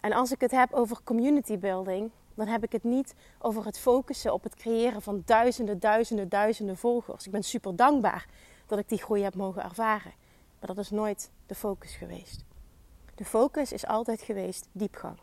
En 0.00 0.12
als 0.12 0.32
ik 0.32 0.40
het 0.40 0.50
heb 0.50 0.72
over 0.72 1.02
community 1.04 1.58
building, 1.58 2.10
dan 2.34 2.46
heb 2.46 2.64
ik 2.64 2.72
het 2.72 2.84
niet 2.84 3.14
over 3.38 3.64
het 3.64 3.78
focussen 3.78 4.32
op 4.32 4.42
het 4.42 4.54
creëren 4.54 5.02
van 5.02 5.22
duizenden, 5.24 5.78
duizenden, 5.78 6.28
duizenden 6.28 6.76
volgers. 6.76 7.26
Ik 7.26 7.32
ben 7.32 7.42
super 7.42 7.76
dankbaar 7.76 8.26
dat 8.66 8.78
ik 8.78 8.88
die 8.88 8.98
groei 8.98 9.22
heb 9.22 9.34
mogen 9.34 9.62
ervaren. 9.62 10.12
Maar 10.58 10.68
dat 10.68 10.78
is 10.78 10.90
nooit 10.90 11.30
de 11.46 11.54
focus 11.54 11.94
geweest. 11.94 12.44
De 13.14 13.24
focus 13.24 13.72
is 13.72 13.86
altijd 13.86 14.20
geweest 14.20 14.68
diepgang. 14.72 15.18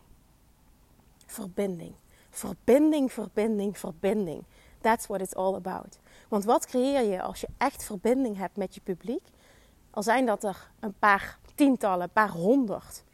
Verbinding. 1.26 1.94
Verbinding, 2.30 3.12
verbinding, 3.12 3.78
verbinding. 3.78 4.44
That's 4.80 5.06
what 5.06 5.20
it's 5.20 5.34
all 5.34 5.54
about. 5.54 5.98
Want 6.28 6.44
wat 6.44 6.66
creëer 6.66 7.02
je 7.02 7.22
als 7.22 7.40
je 7.40 7.48
echt 7.58 7.84
verbinding 7.84 8.36
hebt 8.36 8.56
met 8.56 8.74
je 8.74 8.80
publiek? 8.80 9.22
Al 9.90 10.02
zijn 10.02 10.26
dat 10.26 10.44
er 10.44 10.70
een 10.80 10.94
paar 10.98 11.38
tientallen, 11.54 12.02
een 12.02 12.10
paar 12.10 12.30
honderd. 12.30 13.04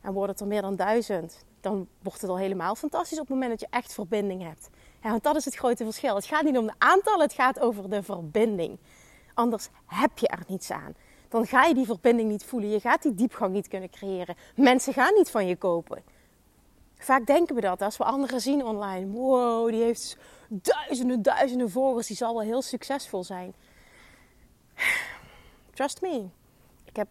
En 0.00 0.12
wordt 0.12 0.30
het 0.30 0.40
er 0.40 0.46
meer 0.46 0.62
dan 0.62 0.76
duizend, 0.76 1.44
dan 1.60 1.88
wordt 2.02 2.20
het 2.20 2.30
al 2.30 2.38
helemaal 2.38 2.74
fantastisch 2.74 3.18
op 3.20 3.26
het 3.26 3.34
moment 3.34 3.50
dat 3.50 3.60
je 3.60 3.76
echt 3.76 3.92
verbinding 3.92 4.42
hebt. 4.42 4.68
Want 5.02 5.22
dat 5.22 5.36
is 5.36 5.44
het 5.44 5.54
grote 5.54 5.84
verschil. 5.84 6.14
Het 6.14 6.24
gaat 6.24 6.42
niet 6.42 6.58
om 6.58 6.66
de 6.66 6.74
aantallen, 6.78 7.20
het 7.20 7.32
gaat 7.32 7.60
over 7.60 7.90
de 7.90 8.02
verbinding. 8.02 8.78
Anders 9.34 9.68
heb 9.86 10.18
je 10.18 10.28
er 10.28 10.42
niets 10.46 10.70
aan. 10.70 10.94
Dan 11.28 11.46
ga 11.46 11.64
je 11.64 11.74
die 11.74 11.86
verbinding 11.86 12.28
niet 12.30 12.44
voelen. 12.44 12.70
Je 12.70 12.80
gaat 12.80 13.02
die 13.02 13.14
diepgang 13.14 13.52
niet 13.52 13.68
kunnen 13.68 13.90
creëren. 13.90 14.36
Mensen 14.54 14.92
gaan 14.92 15.14
niet 15.14 15.30
van 15.30 15.46
je 15.46 15.56
kopen. 15.56 16.02
Vaak 16.98 17.26
denken 17.26 17.54
we 17.54 17.60
dat 17.60 17.82
als 17.82 17.96
we 17.96 18.04
anderen 18.04 18.40
zien 18.40 18.64
online. 18.64 19.10
Wow, 19.10 19.70
die 19.70 19.82
heeft 19.82 20.16
duizenden, 20.48 21.22
duizenden 21.22 21.70
volgers. 21.70 22.06
Die 22.06 22.16
zal 22.16 22.34
wel 22.34 22.42
heel 22.42 22.62
succesvol 22.62 23.24
zijn. 23.24 23.54
Trust 25.74 26.00
me. 26.00 26.28
Ik 26.84 26.96
heb 26.96 27.08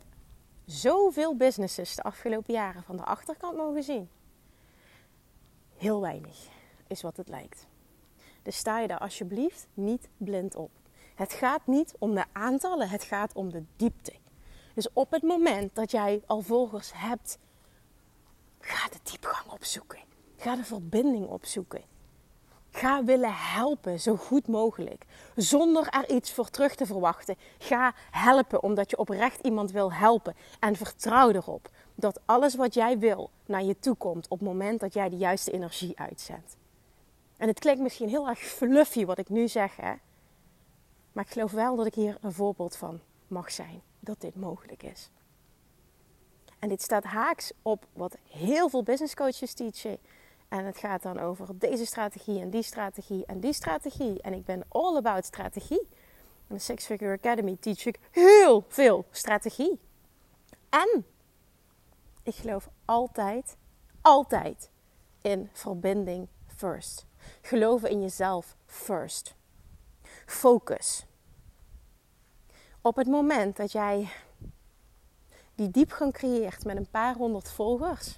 zoveel 0.65 1.35
businesses 1.35 1.95
de 1.95 2.03
afgelopen 2.03 2.53
jaren 2.53 2.83
van 2.83 2.97
de 2.97 3.03
achterkant 3.03 3.57
mogen 3.57 3.83
zien. 3.83 4.09
Heel 5.77 6.01
weinig 6.01 6.37
is 6.87 7.01
wat 7.01 7.17
het 7.17 7.29
lijkt. 7.29 7.67
Dus 8.41 8.57
sta 8.57 8.79
je 8.79 8.87
daar 8.87 8.99
alsjeblieft 8.99 9.67
niet 9.73 10.09
blind 10.17 10.55
op. 10.55 10.71
Het 11.15 11.33
gaat 11.33 11.67
niet 11.67 11.93
om 11.99 12.15
de 12.15 12.25
aantallen, 12.31 12.89
het 12.89 13.03
gaat 13.03 13.33
om 13.33 13.51
de 13.51 13.63
diepte. 13.75 14.13
Dus 14.73 14.87
op 14.93 15.11
het 15.11 15.23
moment 15.23 15.75
dat 15.75 15.91
jij 15.91 16.21
al 16.25 16.41
volgers 16.41 16.91
hebt, 16.95 17.37
ga 18.65 18.89
de 18.89 18.99
diepgang 19.03 19.51
opzoeken. 19.51 19.99
Ga 20.37 20.55
de 20.55 20.63
verbinding 20.63 21.27
opzoeken. 21.27 21.81
Ga 22.71 23.03
willen 23.03 23.33
helpen 23.33 23.99
zo 23.99 24.15
goed 24.15 24.47
mogelijk. 24.47 25.05
Zonder 25.35 25.87
er 25.87 26.09
iets 26.09 26.33
voor 26.33 26.49
terug 26.49 26.75
te 26.75 26.85
verwachten. 26.85 27.35
Ga 27.57 27.93
helpen 28.11 28.63
omdat 28.63 28.89
je 28.89 28.97
oprecht 28.97 29.45
iemand 29.45 29.71
wil 29.71 29.93
helpen. 29.93 30.35
En 30.59 30.75
vertrouw 30.75 31.31
erop 31.31 31.69
dat 31.95 32.19
alles 32.25 32.55
wat 32.55 32.73
jij 32.73 32.99
wil 32.99 33.29
naar 33.45 33.63
je 33.63 33.79
toe 33.79 33.95
komt 33.95 34.27
op 34.27 34.39
het 34.39 34.47
moment 34.47 34.79
dat 34.79 34.93
jij 34.93 35.09
de 35.09 35.17
juiste 35.17 35.51
energie 35.51 35.99
uitzendt. 35.99 36.57
En 37.37 37.47
het 37.47 37.59
klinkt 37.59 37.81
misschien 37.81 38.09
heel 38.09 38.27
erg 38.27 38.39
fluffy 38.39 39.05
wat 39.05 39.17
ik 39.17 39.29
nu 39.29 39.47
zeg, 39.47 39.75
hè? 39.75 39.93
maar 41.11 41.23
ik 41.23 41.31
geloof 41.31 41.51
wel 41.51 41.75
dat 41.75 41.85
ik 41.85 41.95
hier 41.95 42.17
een 42.21 42.33
voorbeeld 42.33 42.75
van 42.75 42.99
mag 43.27 43.51
zijn 43.51 43.81
dat 43.99 44.21
dit 44.21 44.35
mogelijk 44.35 44.83
is. 44.83 45.09
En 46.59 46.69
dit 46.69 46.81
staat 46.81 47.03
haaks 47.03 47.51
op 47.61 47.85
wat 47.93 48.17
heel 48.29 48.69
veel 48.69 48.83
business 48.83 49.13
coaches 49.13 49.53
teachen. 49.53 49.97
En 50.47 50.65
het 50.65 50.77
gaat 50.77 51.01
dan 51.01 51.19
over 51.19 51.59
deze 51.59 51.85
strategie 51.85 52.39
en 52.39 52.49
die 52.49 52.63
strategie 52.63 53.25
en 53.25 53.39
die 53.39 53.53
strategie. 53.53 54.21
En 54.21 54.33
ik 54.33 54.45
ben 54.45 54.63
all 54.67 54.95
about 54.95 55.25
strategie. 55.25 55.87
In 56.47 56.55
de 56.55 56.59
Six 56.59 56.85
Figure 56.85 57.13
Academy 57.13 57.57
teach 57.59 57.85
ik 57.85 57.99
heel 58.11 58.65
veel 58.67 59.05
strategie. 59.11 59.79
En 60.69 61.05
ik 62.23 62.35
geloof 62.35 62.69
altijd, 62.85 63.57
altijd 64.01 64.69
in 65.21 65.49
verbinding 65.53 66.27
first. 66.47 67.05
Geloven 67.41 67.89
in 67.89 68.01
jezelf 68.01 68.55
first. 68.65 69.35
Focus. 70.25 71.05
Op 72.81 72.95
het 72.95 73.07
moment 73.07 73.57
dat 73.57 73.71
jij 73.71 74.09
die 75.55 75.71
diepgang 75.71 76.13
creëert 76.13 76.65
met 76.65 76.77
een 76.77 76.89
paar 76.89 77.15
honderd 77.15 77.51
volgers, 77.51 78.17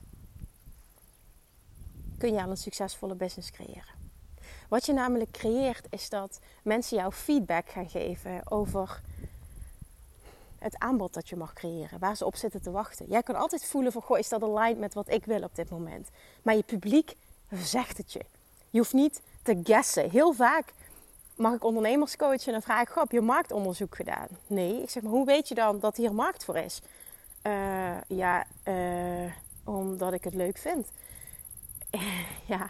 kun 2.17 2.33
je 2.33 2.43
al 2.43 2.49
een 2.49 2.57
succesvolle 2.57 3.15
business 3.15 3.51
creëren. 3.51 3.95
Wat 4.69 4.85
je 4.85 4.93
namelijk 4.93 5.31
creëert 5.31 5.87
is 5.89 6.09
dat 6.09 6.39
mensen 6.63 6.97
jou 6.97 7.11
feedback 7.11 7.69
gaan 7.69 7.89
geven 7.89 8.51
over 8.51 9.01
het 10.59 10.77
aanbod 10.77 11.13
dat 11.13 11.29
je 11.29 11.35
mag 11.35 11.53
creëren, 11.53 11.99
waar 11.99 12.15
ze 12.15 12.25
op 12.25 12.35
zitten 12.35 12.61
te 12.61 12.71
wachten. 12.71 13.05
Jij 13.09 13.23
kan 13.23 13.35
altijd 13.35 13.65
voelen 13.65 13.91
van, 13.91 14.01
goh, 14.01 14.17
is 14.17 14.29
dat 14.29 14.43
aligned 14.43 14.79
met 14.79 14.93
wat 14.93 15.09
ik 15.09 15.25
wil 15.25 15.41
op 15.41 15.55
dit 15.55 15.69
moment? 15.69 16.09
Maar 16.41 16.55
je 16.55 16.63
publiek 16.63 17.15
zegt 17.51 17.97
het 17.97 18.13
je. 18.13 18.25
Je 18.69 18.77
hoeft 18.77 18.93
niet 18.93 19.21
te 19.43 19.59
guessen. 19.63 20.09
Heel 20.09 20.33
vaak 20.33 20.73
mag 21.35 21.53
ik 21.53 21.63
ondernemers 21.63 22.15
coachen 22.15 22.53
en 22.53 22.61
vraag 22.61 22.81
ik, 22.81 22.87
goh, 22.87 23.03
heb 23.03 23.11
je 23.11 23.21
marktonderzoek 23.21 23.95
gedaan? 23.95 24.27
Nee, 24.47 24.81
ik 24.81 24.89
zeg 24.89 25.03
maar, 25.03 25.11
hoe 25.11 25.25
weet 25.25 25.47
je 25.47 25.55
dan 25.55 25.79
dat 25.79 25.97
hier 25.97 26.13
markt 26.13 26.45
voor 26.45 26.57
is? 26.57 26.81
Uh, 27.47 27.97
ja, 28.07 28.45
uh, 28.67 29.31
omdat 29.65 30.13
ik 30.13 30.23
het 30.23 30.33
leuk 30.33 30.57
vind. 30.57 30.91
ja, 32.53 32.69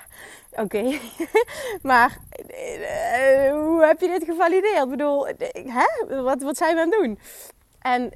oké. 0.51 0.99
maar 1.81 2.17
uh, 2.49 3.51
hoe 3.51 3.85
heb 3.85 3.99
je 3.99 4.07
dit 4.07 4.23
gevalideerd? 4.23 4.83
Ik 4.83 4.89
bedoel, 4.89 5.27
hè? 5.27 6.21
Wat, 6.21 6.41
wat 6.41 6.57
zijn 6.57 6.75
we 6.75 6.81
aan 6.81 6.91
het 6.91 6.99
doen? 6.99 7.19
En 7.79 8.11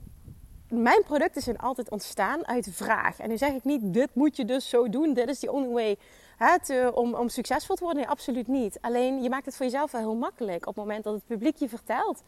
mijn 0.69 1.03
producten 1.03 1.41
zijn 1.41 1.57
altijd 1.57 1.89
ontstaan 1.89 2.47
uit 2.47 2.67
vraag. 2.71 3.19
En 3.19 3.29
nu 3.29 3.37
zeg 3.37 3.51
ik 3.51 3.63
niet, 3.63 3.93
dit 3.93 4.09
moet 4.13 4.35
je 4.35 4.45
dus 4.45 4.69
zo 4.69 4.89
doen. 4.89 5.13
Dit 5.13 5.29
is 5.29 5.39
the 5.39 5.51
only 5.51 5.69
way 5.69 5.97
hè, 6.37 6.87
om, 6.87 7.13
om 7.13 7.29
succesvol 7.29 7.75
te 7.75 7.83
worden. 7.83 8.01
Nee, 8.01 8.11
absoluut 8.11 8.47
niet. 8.47 8.77
Alleen, 8.81 9.21
je 9.21 9.29
maakt 9.29 9.45
het 9.45 9.55
voor 9.55 9.65
jezelf 9.65 9.91
wel 9.91 10.01
heel 10.01 10.15
makkelijk. 10.15 10.67
Op 10.67 10.75
het 10.75 10.85
moment 10.85 11.03
dat 11.03 11.13
het 11.13 11.25
publiek 11.25 11.55
je 11.55 11.69
vertelt 11.69 12.21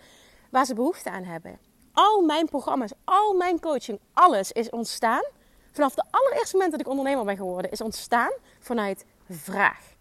waar 0.50 0.66
ze 0.66 0.74
behoefte 0.74 1.10
aan 1.10 1.24
hebben. 1.24 1.60
Al 1.94 2.22
mijn 2.22 2.46
programma's, 2.46 2.92
al 3.04 3.34
mijn 3.34 3.60
coaching, 3.60 4.00
alles 4.14 4.52
is 4.52 4.70
ontstaan. 4.70 5.24
Vanaf 5.72 5.94
de 5.94 6.04
allereerste 6.12 6.54
moment 6.54 6.72
dat 6.72 6.82
ik 6.82 6.88
ondernemer 6.88 7.26
ben 7.26 7.38
geworden, 7.38 7.72
is 7.72 7.82
ontstaan 7.82 8.32
vanuit 8.60 9.06
vraag. 9.30 9.94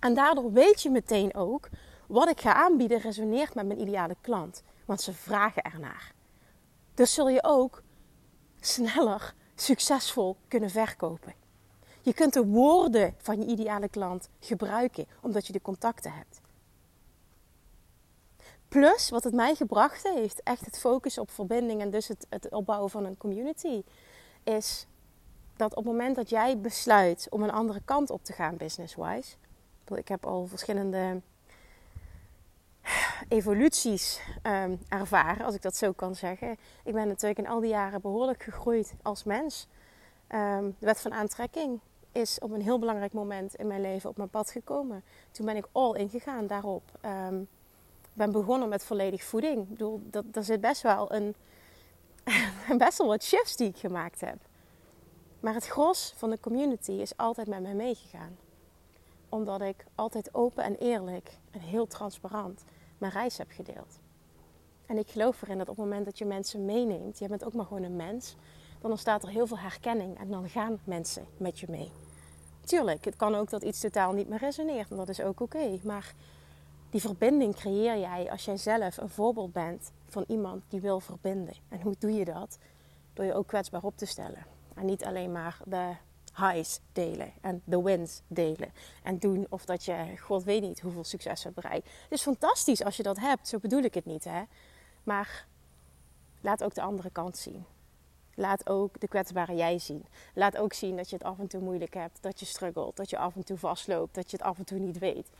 En 0.00 0.14
daardoor 0.14 0.52
weet 0.52 0.82
je 0.82 0.90
meteen 0.90 1.34
ook 1.34 1.68
wat 2.06 2.28
ik 2.28 2.40
ga 2.40 2.54
aanbieden 2.54 2.98
resoneert 2.98 3.54
met 3.54 3.66
mijn 3.66 3.80
ideale 3.80 4.16
klant. 4.20 4.62
Want 4.84 5.00
ze 5.00 5.12
vragen 5.12 5.62
ernaar. 5.62 6.12
Dus 6.94 7.14
zul 7.14 7.28
je 7.28 7.44
ook 7.44 7.82
sneller 8.60 9.34
succesvol 9.54 10.36
kunnen 10.48 10.70
verkopen. 10.70 11.34
Je 12.02 12.14
kunt 12.14 12.32
de 12.32 12.46
woorden 12.46 13.14
van 13.18 13.40
je 13.40 13.46
ideale 13.46 13.88
klant 13.88 14.28
gebruiken 14.40 15.06
omdat 15.20 15.46
je 15.46 15.52
de 15.52 15.60
contacten 15.60 16.12
hebt. 16.12 16.40
Plus, 18.72 19.10
wat 19.10 19.24
het 19.24 19.34
mij 19.34 19.54
gebracht 19.54 20.02
heeft, 20.14 20.42
echt 20.42 20.64
het 20.64 20.78
focussen 20.78 21.22
op 21.22 21.30
verbinding 21.30 21.80
en 21.80 21.90
dus 21.90 22.08
het, 22.08 22.26
het 22.28 22.50
opbouwen 22.50 22.90
van 22.90 23.04
een 23.04 23.16
community, 23.16 23.82
is 24.42 24.86
dat 25.56 25.70
op 25.70 25.84
het 25.84 25.92
moment 25.92 26.16
dat 26.16 26.30
jij 26.30 26.58
besluit 26.58 27.26
om 27.30 27.42
een 27.42 27.50
andere 27.50 27.80
kant 27.84 28.10
op 28.10 28.24
te 28.24 28.32
gaan 28.32 28.56
business-wise. 28.56 29.36
Ik 29.94 30.08
heb 30.08 30.26
al 30.26 30.46
verschillende 30.46 31.20
evoluties 33.28 34.20
um, 34.42 34.80
ervaren, 34.88 35.44
als 35.44 35.54
ik 35.54 35.62
dat 35.62 35.76
zo 35.76 35.92
kan 35.92 36.14
zeggen. 36.14 36.56
Ik 36.84 36.92
ben 36.92 37.08
natuurlijk 37.08 37.38
in 37.38 37.48
al 37.48 37.60
die 37.60 37.70
jaren 37.70 38.00
behoorlijk 38.00 38.42
gegroeid 38.42 38.94
als 39.02 39.24
mens. 39.24 39.68
Um, 40.28 40.76
de 40.78 40.86
wet 40.86 41.00
van 41.00 41.12
aantrekking 41.12 41.80
is 42.12 42.38
op 42.38 42.50
een 42.50 42.62
heel 42.62 42.78
belangrijk 42.78 43.12
moment 43.12 43.54
in 43.54 43.66
mijn 43.66 43.80
leven 43.80 44.10
op 44.10 44.16
mijn 44.16 44.30
pad 44.30 44.50
gekomen. 44.50 45.04
Toen 45.30 45.46
ben 45.46 45.56
ik 45.56 45.68
all 45.72 45.94
in 45.94 46.08
gegaan 46.08 46.46
daarop. 46.46 46.82
Um, 47.04 47.48
ben 48.12 48.32
begonnen 48.32 48.68
met 48.68 48.84
volledig 48.84 49.24
voeding. 49.24 49.62
Ik 49.62 49.68
bedoel, 49.68 50.00
dat, 50.04 50.24
daar 50.30 50.44
zit 50.44 50.60
best 50.60 50.82
wel 50.82 51.12
een 51.12 51.34
best 52.78 52.98
wel 52.98 53.06
wat 53.06 53.22
shifts 53.22 53.56
die 53.56 53.68
ik 53.68 53.76
gemaakt 53.76 54.20
heb. 54.20 54.36
Maar 55.40 55.54
het 55.54 55.66
gros 55.66 56.14
van 56.16 56.30
de 56.30 56.40
community 56.40 56.92
is 56.92 57.16
altijd 57.16 57.48
met 57.48 57.62
mij 57.62 57.74
meegegaan. 57.74 58.36
Omdat 59.28 59.60
ik 59.60 59.84
altijd 59.94 60.34
open 60.34 60.64
en 60.64 60.76
eerlijk 60.76 61.38
en 61.50 61.60
heel 61.60 61.86
transparant 61.86 62.64
mijn 62.98 63.12
reis 63.12 63.38
heb 63.38 63.50
gedeeld. 63.50 63.98
En 64.86 64.98
ik 64.98 65.08
geloof 65.08 65.42
erin 65.42 65.58
dat 65.58 65.68
op 65.68 65.76
het 65.76 65.84
moment 65.84 66.04
dat 66.04 66.18
je 66.18 66.24
mensen 66.24 66.64
meeneemt, 66.64 67.18
je 67.18 67.28
bent 67.28 67.44
ook 67.44 67.54
maar 67.54 67.66
gewoon 67.66 67.82
een 67.82 67.96
mens, 67.96 68.36
dan 68.80 68.90
ontstaat 68.90 69.22
er 69.22 69.28
heel 69.28 69.46
veel 69.46 69.58
herkenning 69.58 70.18
en 70.18 70.30
dan 70.30 70.48
gaan 70.48 70.80
mensen 70.84 71.26
met 71.36 71.58
je 71.58 71.66
mee. 71.70 71.90
Tuurlijk, 72.64 73.04
het 73.04 73.16
kan 73.16 73.34
ook 73.34 73.50
dat 73.50 73.62
iets 73.62 73.80
totaal 73.80 74.12
niet 74.12 74.28
meer 74.28 74.38
resoneert 74.38 74.90
en 74.90 74.96
dat 74.96 75.08
is 75.08 75.20
ook 75.20 75.40
oké. 75.40 75.78
Maar 75.82 76.14
die 76.92 77.00
verbinding 77.00 77.54
creëer 77.54 77.98
jij 77.98 78.30
als 78.30 78.44
jij 78.44 78.56
zelf 78.56 78.96
een 78.96 79.08
voorbeeld 79.08 79.52
bent 79.52 79.92
van 80.08 80.24
iemand 80.28 80.62
die 80.68 80.80
wil 80.80 81.00
verbinden. 81.00 81.54
En 81.68 81.80
hoe 81.80 81.94
doe 81.98 82.12
je 82.12 82.24
dat? 82.24 82.58
Door 83.12 83.24
je 83.24 83.34
ook 83.34 83.46
kwetsbaar 83.46 83.82
op 83.82 83.96
te 83.96 84.06
stellen. 84.06 84.46
En 84.74 84.86
niet 84.86 85.04
alleen 85.04 85.32
maar 85.32 85.58
de 85.64 85.94
highs 86.34 86.80
delen 86.92 87.32
en 87.40 87.62
de 87.64 87.82
wins 87.82 88.22
delen. 88.26 88.72
En 89.02 89.18
doen 89.18 89.46
of 89.48 89.64
dat 89.64 89.84
je, 89.84 90.18
god 90.18 90.44
weet 90.44 90.62
niet 90.62 90.80
hoeveel 90.80 91.04
succes 91.04 91.42
hebt 91.42 91.54
bereikt. 91.54 91.88
Het 92.02 92.12
is 92.12 92.22
fantastisch 92.22 92.84
als 92.84 92.96
je 92.96 93.02
dat 93.02 93.18
hebt, 93.18 93.48
zo 93.48 93.58
bedoel 93.58 93.82
ik 93.82 93.94
het 93.94 94.04
niet 94.04 94.24
hè. 94.24 94.42
Maar 95.02 95.46
laat 96.40 96.64
ook 96.64 96.74
de 96.74 96.82
andere 96.82 97.10
kant 97.10 97.36
zien. 97.36 97.64
Laat 98.34 98.68
ook 98.68 99.00
de 99.00 99.08
kwetsbare 99.08 99.54
jij 99.54 99.78
zien. 99.78 100.06
Laat 100.34 100.56
ook 100.56 100.72
zien 100.72 100.96
dat 100.96 101.10
je 101.10 101.16
het 101.16 101.24
af 101.24 101.38
en 101.38 101.46
toe 101.46 101.60
moeilijk 101.60 101.94
hebt, 101.94 102.18
dat 102.20 102.40
je 102.40 102.46
struggelt, 102.46 102.96
dat 102.96 103.10
je 103.10 103.18
af 103.18 103.36
en 103.36 103.44
toe 103.44 103.58
vastloopt, 103.58 104.14
dat 104.14 104.30
je 104.30 104.36
het 104.36 104.46
af 104.46 104.58
en 104.58 104.64
toe 104.64 104.78
niet 104.78 104.98
weet. 104.98 105.30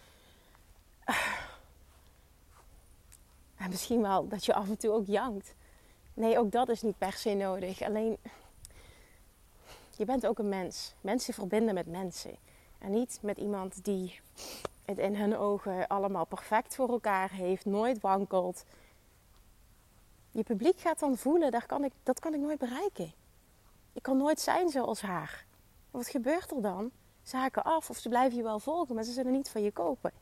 En 3.56 3.70
misschien 3.70 4.02
wel 4.02 4.28
dat 4.28 4.44
je 4.44 4.54
af 4.54 4.68
en 4.68 4.78
toe 4.78 4.90
ook 4.90 5.06
jankt. 5.06 5.54
Nee, 6.14 6.38
ook 6.38 6.50
dat 6.50 6.68
is 6.68 6.82
niet 6.82 6.98
per 6.98 7.12
se 7.12 7.34
nodig. 7.34 7.82
Alleen 7.82 8.18
je 9.96 10.04
bent 10.04 10.26
ook 10.26 10.38
een 10.38 10.48
mens. 10.48 10.94
Mensen 11.00 11.34
verbinden 11.34 11.74
met 11.74 11.86
mensen. 11.86 12.36
En 12.78 12.90
niet 12.90 13.18
met 13.22 13.38
iemand 13.38 13.84
die 13.84 14.20
het 14.84 14.98
in 14.98 15.16
hun 15.16 15.36
ogen 15.36 15.86
allemaal 15.86 16.24
perfect 16.24 16.74
voor 16.74 16.88
elkaar 16.88 17.30
heeft, 17.30 17.64
nooit 17.64 18.00
wankelt. 18.00 18.64
Je 20.30 20.42
publiek 20.42 20.80
gaat 20.80 20.98
dan 20.98 21.16
voelen, 21.16 21.50
daar 21.50 21.66
kan 21.66 21.84
ik, 21.84 21.92
dat 22.02 22.20
kan 22.20 22.34
ik 22.34 22.40
nooit 22.40 22.58
bereiken. 22.58 23.12
Ik 23.92 24.02
kan 24.02 24.16
nooit 24.16 24.40
zijn 24.40 24.68
zoals 24.68 25.00
haar. 25.00 25.44
Wat 25.90 26.08
gebeurt 26.08 26.50
er 26.50 26.62
dan? 26.62 26.90
Ze 27.22 27.36
haken 27.36 27.64
af 27.64 27.90
of 27.90 27.96
ze 27.96 28.08
blijven 28.08 28.36
je 28.36 28.42
wel 28.42 28.58
volgen, 28.58 28.94
maar 28.94 29.04
ze 29.04 29.12
zullen 29.12 29.32
niet 29.32 29.48
van 29.48 29.62
je 29.62 29.72
kopen. 29.72 30.12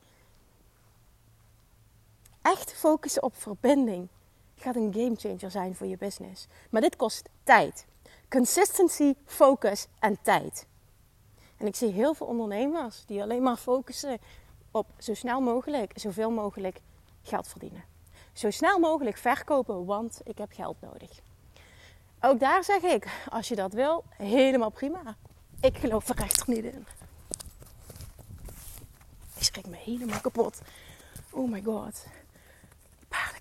Echt 2.43 2.73
focussen 2.73 3.23
op 3.23 3.37
verbinding 3.37 4.09
gaat 4.57 4.77
een 4.77 4.93
gamechanger 4.93 5.51
zijn 5.51 5.75
voor 5.75 5.87
je 5.87 5.97
business. 5.97 6.47
Maar 6.71 6.81
dit 6.81 6.97
kost 6.97 7.29
tijd. 7.43 7.87
Consistency, 8.29 9.15
focus 9.25 9.87
en 9.99 10.19
tijd. 10.23 10.67
En 11.57 11.67
ik 11.67 11.77
zie 11.77 11.93
heel 11.93 12.15
veel 12.15 12.27
ondernemers 12.27 13.05
die 13.07 13.23
alleen 13.23 13.43
maar 13.43 13.57
focussen 13.57 14.19
op 14.71 14.87
zo 14.99 15.15
snel 15.15 15.41
mogelijk, 15.41 15.93
zoveel 15.95 16.31
mogelijk 16.31 16.81
geld 17.23 17.49
verdienen. 17.49 17.85
Zo 18.33 18.51
snel 18.51 18.79
mogelijk 18.79 19.17
verkopen, 19.17 19.85
want 19.85 20.21
ik 20.25 20.39
heb 20.39 20.53
geld 20.53 20.77
nodig. 20.81 21.21
Ook 22.21 22.41
daar 22.41 22.65
zeg 22.65 22.83
ik, 22.83 23.07
als 23.31 23.49
je 23.49 23.55
dat 23.55 23.73
wil, 23.73 24.05
helemaal 24.09 24.71
prima. 24.71 25.17
Ik 25.61 25.77
geloof 25.77 26.09
er 26.09 26.21
echt 26.21 26.47
niet 26.47 26.65
in. 26.65 26.87
Ik 29.37 29.43
schrik 29.43 29.67
me 29.67 29.77
helemaal 29.77 30.21
kapot. 30.21 30.61
Oh 31.31 31.51
my 31.51 31.63
god. 31.63 32.07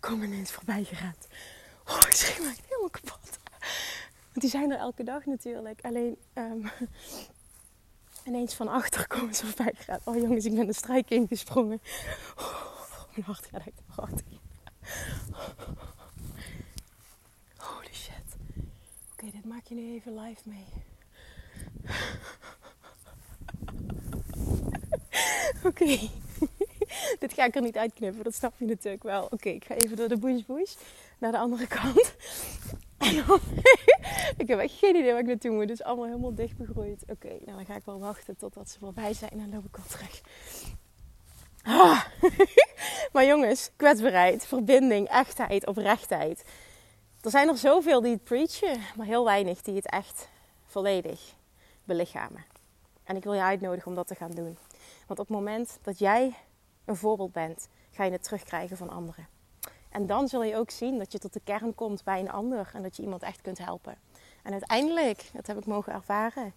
Komen 0.10 0.28
ineens 0.28 0.52
voorbij 0.52 0.84
gerend. 0.84 1.28
Oh, 1.88 2.04
ik 2.08 2.14
schrik 2.14 2.40
me 2.40 2.54
helemaal 2.68 2.90
kapot. 2.90 3.40
Want 4.30 4.42
die 4.42 4.50
zijn 4.50 4.72
er 4.72 4.78
elke 4.78 5.04
dag 5.04 5.26
natuurlijk. 5.26 5.80
Alleen 5.82 6.18
um, 6.34 6.72
ineens 8.26 8.54
van 8.54 8.68
achter 8.68 9.08
komen 9.08 9.36
ze 9.36 9.46
voorbij 9.46 9.74
gegaan. 9.76 10.00
Oh 10.04 10.16
jongens, 10.16 10.46
ik 10.46 10.56
ben 10.56 10.66
de 10.66 10.74
strijk 10.74 11.10
ingesprongen. 11.10 11.82
Oh, 12.38 13.04
mijn 13.12 13.26
hart 13.26 13.48
gaat 13.52 13.62
echt 13.66 13.82
hard. 13.88 14.22
Holy 17.58 17.94
shit. 17.94 18.36
Oké, 19.12 19.32
dit 19.32 19.46
maak 19.46 19.66
je 19.66 19.76
nu 19.76 19.94
even 19.94 20.20
live 20.20 20.42
mee. 20.44 20.68
Oké. 25.64 26.10
dit 27.20 27.34
ga 27.34 27.46
ik 27.46 27.56
er 27.56 27.62
niet 27.62 27.78
uitknippen, 27.78 28.24
dat 28.24 28.34
snap 28.34 28.54
je 28.58 28.66
natuurlijk 28.66 29.04
wel. 29.04 29.28
Oké, 29.32 29.50
ik 29.50 29.66
ga 29.66 29.76
even 29.76 29.98
door 29.98 30.08
de 30.08 30.18
bush 30.18 30.42
bush 30.42 30.76
naar 31.18 31.32
de 31.32 31.38
andere 31.38 31.68
kant. 31.68 32.16
ik 34.38 34.48
heb 34.48 34.60
echt 34.60 34.74
geen 34.74 34.96
idee 34.96 35.12
waar 35.12 35.22
ik 35.22 35.28
naartoe 35.28 35.52
moet. 35.52 35.70
Is 35.70 35.84
allemaal 35.84 36.06
helemaal 36.06 36.36
dicht 36.36 36.58
begroeid. 36.58 37.04
Oké, 37.08 37.28
nou 37.28 37.58
dan 37.58 37.66
ga 37.66 37.76
ik 37.76 37.86
wel 37.86 38.00
wachten 38.00 38.38
totdat 38.38 38.70
ze 38.70 38.80
voorbij 38.80 39.14
zijn. 39.14 39.32
En 39.32 39.38
dan 39.38 39.50
loop 39.50 39.66
ik 39.66 39.78
al 39.78 39.88
terug. 39.88 40.22
Ah. 41.64 42.06
maar 43.14 43.26
jongens, 43.26 43.72
kwetsbaarheid, 43.76 44.46
verbinding, 44.46 45.08
echtheid, 45.08 45.68
oprechtheid. 45.68 46.44
Er 47.22 47.32
zijn 47.32 47.48
er 47.48 47.58
zoveel 47.58 48.02
die 48.02 48.12
het 48.12 48.24
preachen, 48.24 48.82
maar 48.96 49.06
heel 49.06 49.26
weinig 49.26 49.62
die 49.62 49.76
het 49.76 49.90
echt 49.90 50.28
volledig 50.66 51.34
belichamen. 51.84 52.46
En 53.04 53.16
ik 53.16 53.24
wil 53.24 53.34
je 53.34 53.42
uitnodigen 53.42 53.88
om 53.88 53.96
dat 53.96 54.08
te 54.08 54.16
gaan 54.16 54.32
doen. 54.32 54.58
Want 55.08 55.20
op 55.20 55.28
het 55.28 55.38
moment 55.38 55.80
dat 55.82 56.00
jij 56.00 56.36
een 56.90 56.96
voorbeeld 56.96 57.32
bent, 57.32 57.70
ga 57.92 58.04
je 58.04 58.12
het 58.12 58.24
terugkrijgen 58.24 58.78
van 58.78 58.90
anderen. 58.90 59.28
En 59.90 60.08
dan 60.08 60.28
zul 60.28 60.44
je 60.44 60.56
ook 60.56 60.72
zien 60.72 60.98
dat 60.98 61.12
je 61.12 61.20
tot 61.20 61.34
de 61.34 61.42
kern 61.44 61.76
komt 61.76 62.04
bij 62.04 62.20
een 62.20 62.32
ander 62.32 62.72
en 62.74 62.84
dat 62.84 62.96
je 62.96 63.04
iemand 63.04 63.24
echt 63.24 63.42
kunt 63.42 63.58
helpen. 63.58 63.98
En 64.44 64.52
uiteindelijk, 64.52 65.30
dat 65.34 65.48
heb 65.48 65.58
ik 65.58 65.66
mogen 65.66 65.94
ervaren. 65.94 66.54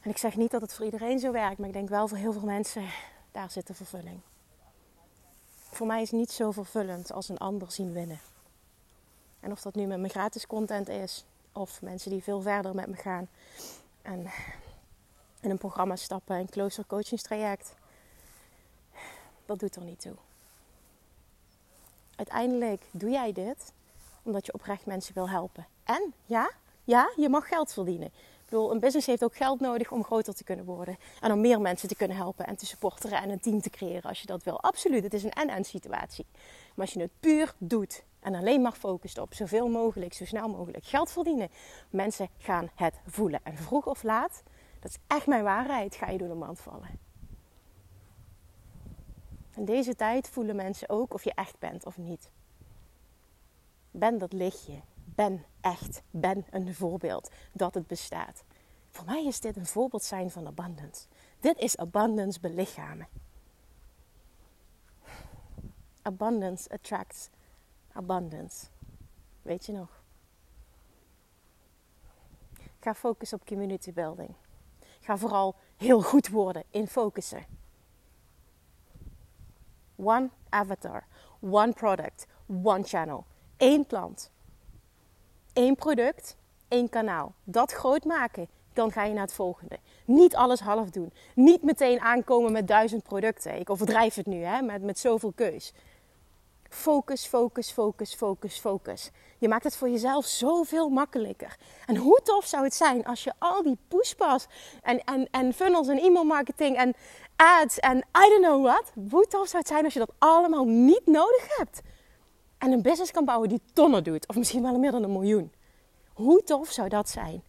En 0.00 0.10
ik 0.10 0.18
zeg 0.18 0.36
niet 0.36 0.50
dat 0.50 0.60
het 0.60 0.74
voor 0.74 0.84
iedereen 0.84 1.18
zo 1.18 1.32
werkt, 1.32 1.58
maar 1.58 1.68
ik 1.68 1.74
denk 1.74 1.88
wel 1.88 2.08
voor 2.08 2.18
heel 2.18 2.32
veel 2.32 2.42
mensen, 2.42 2.84
daar 3.32 3.50
zit 3.50 3.66
de 3.66 3.74
vervulling. 3.74 4.20
Voor 5.70 5.86
mij 5.86 6.02
is 6.02 6.10
niet 6.10 6.30
zo 6.30 6.50
vervullend 6.50 7.12
als 7.12 7.28
een 7.28 7.38
ander 7.38 7.72
zien 7.72 7.92
winnen. 7.92 8.20
En 9.40 9.52
of 9.52 9.60
dat 9.60 9.74
nu 9.74 9.86
met 9.86 9.98
mijn 9.98 10.12
gratis 10.12 10.46
content 10.46 10.88
is, 10.88 11.24
of 11.52 11.82
mensen 11.82 12.10
die 12.10 12.22
veel 12.22 12.40
verder 12.40 12.74
met 12.74 12.86
me 12.86 12.96
gaan 12.96 13.28
en 14.02 14.30
in 15.40 15.50
een 15.50 15.58
programma 15.58 15.96
stappen, 15.96 16.36
een 16.36 16.50
closer 16.50 16.86
coachingstraject, 16.86 17.74
dat 19.52 19.60
doet 19.60 19.76
er 19.76 19.88
niet 19.88 20.00
toe. 20.00 20.14
Uiteindelijk 22.16 22.82
doe 22.90 23.10
jij 23.10 23.32
dit 23.32 23.72
omdat 24.22 24.46
je 24.46 24.52
oprecht 24.52 24.86
mensen 24.86 25.14
wil 25.14 25.28
helpen. 25.28 25.66
En 25.84 26.14
ja, 26.26 26.50
ja, 26.84 27.12
je 27.16 27.28
mag 27.28 27.48
geld 27.48 27.72
verdienen. 27.72 28.06
Ik 28.06 28.58
bedoel, 28.58 28.70
een 28.70 28.80
business 28.80 29.06
heeft 29.06 29.24
ook 29.24 29.36
geld 29.36 29.60
nodig 29.60 29.90
om 29.90 30.04
groter 30.04 30.34
te 30.34 30.44
kunnen 30.44 30.64
worden. 30.64 30.96
En 31.20 31.32
om 31.32 31.40
meer 31.40 31.60
mensen 31.60 31.88
te 31.88 31.94
kunnen 31.94 32.16
helpen 32.16 32.46
en 32.46 32.56
te 32.56 32.66
supporteren 32.66 33.22
en 33.22 33.30
een 33.30 33.40
team 33.40 33.60
te 33.60 33.70
creëren 33.70 34.02
als 34.02 34.20
je 34.20 34.26
dat 34.26 34.42
wil. 34.42 34.60
Absoluut, 34.60 35.02
het 35.02 35.14
is 35.14 35.22
een 35.22 35.32
en-en 35.32 35.64
situatie. 35.64 36.26
Maar 36.74 36.86
als 36.86 36.92
je 36.94 37.00
het 37.00 37.20
puur 37.20 37.54
doet 37.58 38.04
en 38.20 38.34
alleen 38.34 38.62
maar 38.62 38.72
focust 38.72 39.18
op 39.18 39.34
zoveel 39.34 39.68
mogelijk, 39.68 40.12
zo 40.12 40.24
snel 40.24 40.48
mogelijk 40.48 40.84
geld 40.84 41.10
verdienen. 41.10 41.48
Mensen 41.90 42.28
gaan 42.38 42.70
het 42.74 42.94
voelen. 43.06 43.40
En 43.42 43.56
vroeg 43.56 43.86
of 43.86 44.02
laat, 44.02 44.42
dat 44.80 44.90
is 44.90 44.98
echt 45.06 45.26
mijn 45.26 45.44
waarheid, 45.44 45.94
ga 45.94 46.10
je 46.10 46.18
door 46.18 46.28
de 46.28 46.34
mand 46.34 46.60
vallen. 46.60 47.11
In 49.54 49.64
deze 49.64 49.94
tijd 49.94 50.28
voelen 50.28 50.56
mensen 50.56 50.88
ook 50.88 51.14
of 51.14 51.24
je 51.24 51.34
echt 51.34 51.58
bent 51.58 51.86
of 51.86 51.98
niet. 51.98 52.30
Ben 53.90 54.18
dat 54.18 54.32
lichtje. 54.32 54.80
Ben 55.04 55.44
echt. 55.60 56.02
Ben 56.10 56.46
een 56.50 56.74
voorbeeld 56.74 57.30
dat 57.52 57.74
het 57.74 57.86
bestaat. 57.86 58.44
Voor 58.90 59.04
mij 59.04 59.24
is 59.24 59.40
dit 59.40 59.56
een 59.56 59.66
voorbeeld 59.66 60.02
zijn 60.02 60.30
van 60.30 60.46
abundance. 60.46 61.06
Dit 61.40 61.58
is 61.58 61.76
abundance 61.76 62.40
belichamen. 62.40 63.08
Abundance 66.02 66.70
attracts 66.70 67.28
abundance. 67.92 68.66
Weet 69.42 69.66
je 69.66 69.72
nog? 69.72 70.02
Ga 72.80 72.94
focussen 72.94 73.40
op 73.40 73.46
community 73.46 73.92
building. 73.92 74.34
Ga 75.00 75.16
vooral 75.16 75.54
heel 75.76 76.02
goed 76.02 76.28
worden 76.28 76.64
in 76.70 76.86
focussen. 76.86 77.44
One 80.02 80.30
avatar, 80.48 81.04
one 81.40 81.72
product, 81.72 82.26
one 82.62 82.84
channel. 82.84 83.24
Eén 83.56 83.86
klant. 83.86 84.30
Één 85.52 85.74
product, 85.74 86.36
één 86.68 86.88
kanaal. 86.88 87.34
Dat 87.44 87.72
groot 87.72 88.04
maken. 88.04 88.48
Dan 88.72 88.92
ga 88.92 89.04
je 89.04 89.12
naar 89.12 89.22
het 89.22 89.34
volgende. 89.34 89.78
Niet 90.04 90.36
alles 90.36 90.60
half 90.60 90.90
doen. 90.90 91.12
Niet 91.34 91.62
meteen 91.62 92.00
aankomen 92.00 92.52
met 92.52 92.68
duizend 92.68 93.02
producten. 93.02 93.58
Ik 93.58 93.70
overdrijf 93.70 94.14
het 94.14 94.26
nu, 94.26 94.42
hè, 94.42 94.62
met, 94.62 94.82
met 94.82 94.98
zoveel 94.98 95.32
keus. 95.32 95.72
Focus, 96.68 97.26
focus, 97.26 97.70
focus, 97.70 98.14
focus, 98.14 98.58
focus. 98.58 99.10
Je 99.38 99.48
maakt 99.48 99.64
het 99.64 99.76
voor 99.76 99.88
jezelf 99.88 100.26
zoveel 100.26 100.88
makkelijker. 100.88 101.56
En 101.86 101.96
hoe 101.96 102.20
tof 102.22 102.46
zou 102.46 102.64
het 102.64 102.74
zijn 102.74 103.04
als 103.04 103.24
je 103.24 103.32
al 103.38 103.62
die 103.62 103.78
pushpas 103.88 104.46
en, 104.82 105.04
en, 105.04 105.28
en 105.30 105.52
funnels 105.52 105.88
en 105.88 105.98
e-mail 105.98 106.24
marketing 106.24 106.76
en 106.76 106.94
ads 107.42 107.78
en 107.78 107.96
I 107.96 108.28
don't 108.28 108.44
know 108.44 108.64
what. 108.64 108.92
Hoe 109.10 109.26
tof 109.26 109.46
zou 109.48 109.58
het 109.58 109.66
zijn 109.66 109.84
als 109.84 109.92
je 109.92 109.98
dat 109.98 110.12
allemaal 110.18 110.64
niet 110.64 111.06
nodig 111.06 111.56
hebt. 111.56 111.80
En 112.58 112.72
een 112.72 112.82
business 112.82 113.10
kan 113.10 113.24
bouwen 113.24 113.48
die 113.48 113.62
tonnen 113.72 114.04
doet. 114.04 114.28
Of 114.28 114.36
misschien 114.36 114.62
wel 114.62 114.78
meer 114.78 114.90
dan 114.90 115.02
een 115.02 115.12
miljoen. 115.12 115.52
Hoe 116.12 116.42
tof 116.42 116.70
zou 116.70 116.88
dat 116.88 117.08
zijn? 117.08 117.42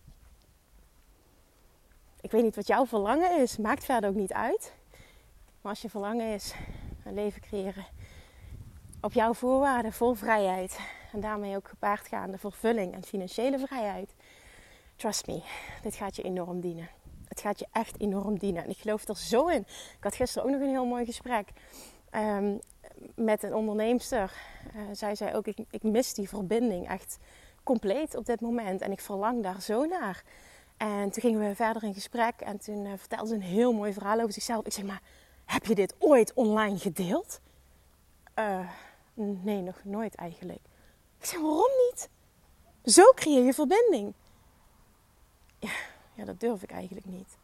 Ik 2.21 2.31
weet 2.31 2.43
niet 2.43 2.55
wat 2.55 2.67
jouw 2.67 2.85
verlangen 2.85 3.41
is. 3.41 3.57
Maakt 3.57 3.83
verder 3.83 4.09
ook 4.09 4.15
niet 4.15 4.33
uit. 4.33 4.73
Maar 5.61 5.71
als 5.71 5.81
je 5.81 5.89
verlangen 5.89 6.33
is, 6.33 6.53
een 7.05 7.13
leven 7.13 7.41
creëren 7.41 7.85
op 9.01 9.13
jouw 9.13 9.33
voorwaarden, 9.33 9.93
vol 9.93 10.13
vrijheid. 10.13 10.79
En 11.11 11.19
daarmee 11.19 11.55
ook 11.55 11.67
gepaardgaande 11.67 12.37
vervulling 12.37 12.93
en 12.93 13.03
financiële 13.03 13.59
vrijheid. 13.59 14.13
Trust 14.95 15.27
me, 15.27 15.43
dit 15.81 15.95
gaat 15.95 16.15
je 16.15 16.21
enorm 16.21 16.59
dienen. 16.59 16.89
Het 17.33 17.41
gaat 17.41 17.59
je 17.59 17.67
echt 17.71 17.99
enorm 17.99 18.37
dienen. 18.37 18.63
En 18.63 18.69
ik 18.69 18.77
geloof 18.77 19.07
er 19.07 19.17
zo 19.17 19.47
in. 19.47 19.61
Ik 19.97 19.97
had 19.99 20.15
gisteren 20.15 20.47
ook 20.47 20.53
nog 20.53 20.61
een 20.61 20.69
heel 20.69 20.85
mooi 20.85 21.05
gesprek 21.05 21.49
um, 22.11 22.59
met 23.15 23.43
een 23.43 23.53
onderneemster. 23.53 24.33
Uh, 24.75 24.81
zij 24.91 25.15
zei 25.15 25.35
ook, 25.35 25.47
ik, 25.47 25.57
ik 25.69 25.83
mis 25.83 26.13
die 26.13 26.29
verbinding 26.29 26.89
echt 26.89 27.17
compleet 27.63 28.15
op 28.15 28.25
dit 28.25 28.41
moment. 28.41 28.81
En 28.81 28.91
ik 28.91 29.01
verlang 29.01 29.43
daar 29.43 29.61
zo 29.61 29.85
naar. 29.85 30.23
En 30.77 31.11
toen 31.11 31.21
gingen 31.21 31.47
we 31.47 31.55
verder 31.55 31.83
in 31.83 31.93
gesprek. 31.93 32.41
En 32.41 32.59
toen 32.59 32.85
uh, 32.85 32.91
vertelde 32.97 33.27
ze 33.27 33.33
een 33.33 33.41
heel 33.41 33.73
mooi 33.73 33.93
verhaal 33.93 34.19
over 34.19 34.33
zichzelf. 34.33 34.65
Ik 34.65 34.73
zeg 34.73 34.85
maar, 34.85 35.01
heb 35.45 35.65
je 35.65 35.75
dit 35.75 35.95
ooit 35.99 36.33
online 36.33 36.77
gedeeld? 36.77 37.39
Uh, 38.39 38.69
Nee, 39.15 39.61
nog 39.61 39.83
nooit 39.83 40.15
eigenlijk. 40.15 40.61
Ik 41.19 41.25
zeg, 41.25 41.39
waarom 41.39 41.71
niet? 41.89 42.09
Zo 42.83 43.11
creëer 43.15 43.43
je 43.43 43.53
verbinding. 43.53 44.13
Ja, 45.59 45.71
ja, 46.13 46.25
dat 46.25 46.39
durf 46.39 46.63
ik 46.63 46.71
eigenlijk 46.71 47.05
niet. 47.05 47.37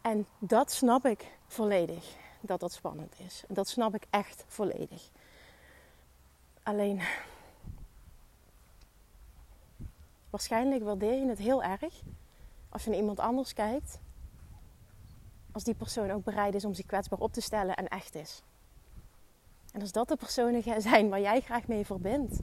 En 0.00 0.26
dat 0.38 0.72
snap 0.72 1.06
ik 1.06 1.32
volledig, 1.46 2.16
dat 2.40 2.60
dat 2.60 2.72
spannend 2.72 3.14
is. 3.18 3.44
Dat 3.48 3.68
snap 3.68 3.94
ik 3.94 4.06
echt 4.10 4.44
volledig. 4.46 5.10
Alleen, 6.62 7.00
waarschijnlijk 10.30 10.84
waardeer 10.84 11.14
je 11.14 11.28
het 11.28 11.38
heel 11.38 11.62
erg 11.62 12.02
als 12.68 12.84
je 12.84 12.90
naar 12.90 12.98
iemand 12.98 13.20
anders 13.20 13.52
kijkt. 13.52 13.98
Als 15.52 15.64
die 15.64 15.74
persoon 15.74 16.10
ook 16.10 16.24
bereid 16.24 16.54
is 16.54 16.64
om 16.64 16.74
zich 16.74 16.86
kwetsbaar 16.86 17.18
op 17.18 17.32
te 17.32 17.40
stellen 17.40 17.76
en 17.76 17.88
echt 17.88 18.14
is. 18.14 18.42
En 19.72 19.80
als 19.80 19.92
dat 19.92 20.08
de 20.08 20.16
personen 20.16 20.82
zijn 20.82 21.08
waar 21.08 21.20
jij 21.20 21.40
graag 21.40 21.66
mee 21.66 21.86
verbindt, 21.86 22.40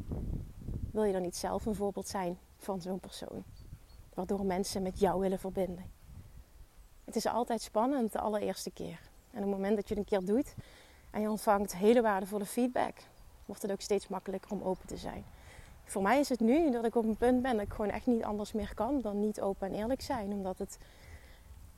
wil 0.91 1.03
je 1.03 1.13
dan 1.13 1.21
niet 1.21 1.35
zelf 1.35 1.65
een 1.65 1.75
voorbeeld 1.75 2.07
zijn 2.07 2.37
van 2.57 2.81
zo'n 2.81 2.99
persoon? 2.99 3.43
Waardoor 4.15 4.45
mensen 4.45 4.81
met 4.81 4.99
jou 4.99 5.19
willen 5.19 5.39
verbinden. 5.39 5.91
Het 7.03 7.15
is 7.15 7.25
altijd 7.25 7.61
spannend 7.61 8.11
de 8.11 8.19
allereerste 8.19 8.71
keer. 8.71 8.99
En 9.31 9.43
op 9.43 9.49
het 9.49 9.59
moment 9.59 9.75
dat 9.75 9.87
je 9.87 9.95
het 9.95 10.03
een 10.03 10.19
keer 10.19 10.33
doet 10.35 10.55
en 11.11 11.21
je 11.21 11.29
ontvangt 11.29 11.75
hele 11.75 12.01
waardevolle 12.01 12.45
feedback, 12.45 12.93
wordt 13.45 13.61
het 13.61 13.71
ook 13.71 13.81
steeds 13.81 14.07
makkelijker 14.07 14.51
om 14.51 14.61
open 14.61 14.87
te 14.87 14.97
zijn. 14.97 15.25
Voor 15.85 16.01
mij 16.01 16.19
is 16.19 16.29
het 16.29 16.39
nu 16.39 16.71
dat 16.71 16.85
ik 16.85 16.95
op 16.95 17.03
een 17.03 17.17
punt 17.17 17.41
ben 17.41 17.53
dat 17.53 17.65
ik 17.65 17.73
gewoon 17.73 17.91
echt 17.91 18.05
niet 18.05 18.23
anders 18.23 18.51
meer 18.51 18.73
kan 18.73 19.01
dan 19.01 19.19
niet 19.19 19.41
open 19.41 19.67
en 19.67 19.73
eerlijk 19.73 20.01
zijn. 20.01 20.31
Omdat 20.31 20.57
het 20.57 20.77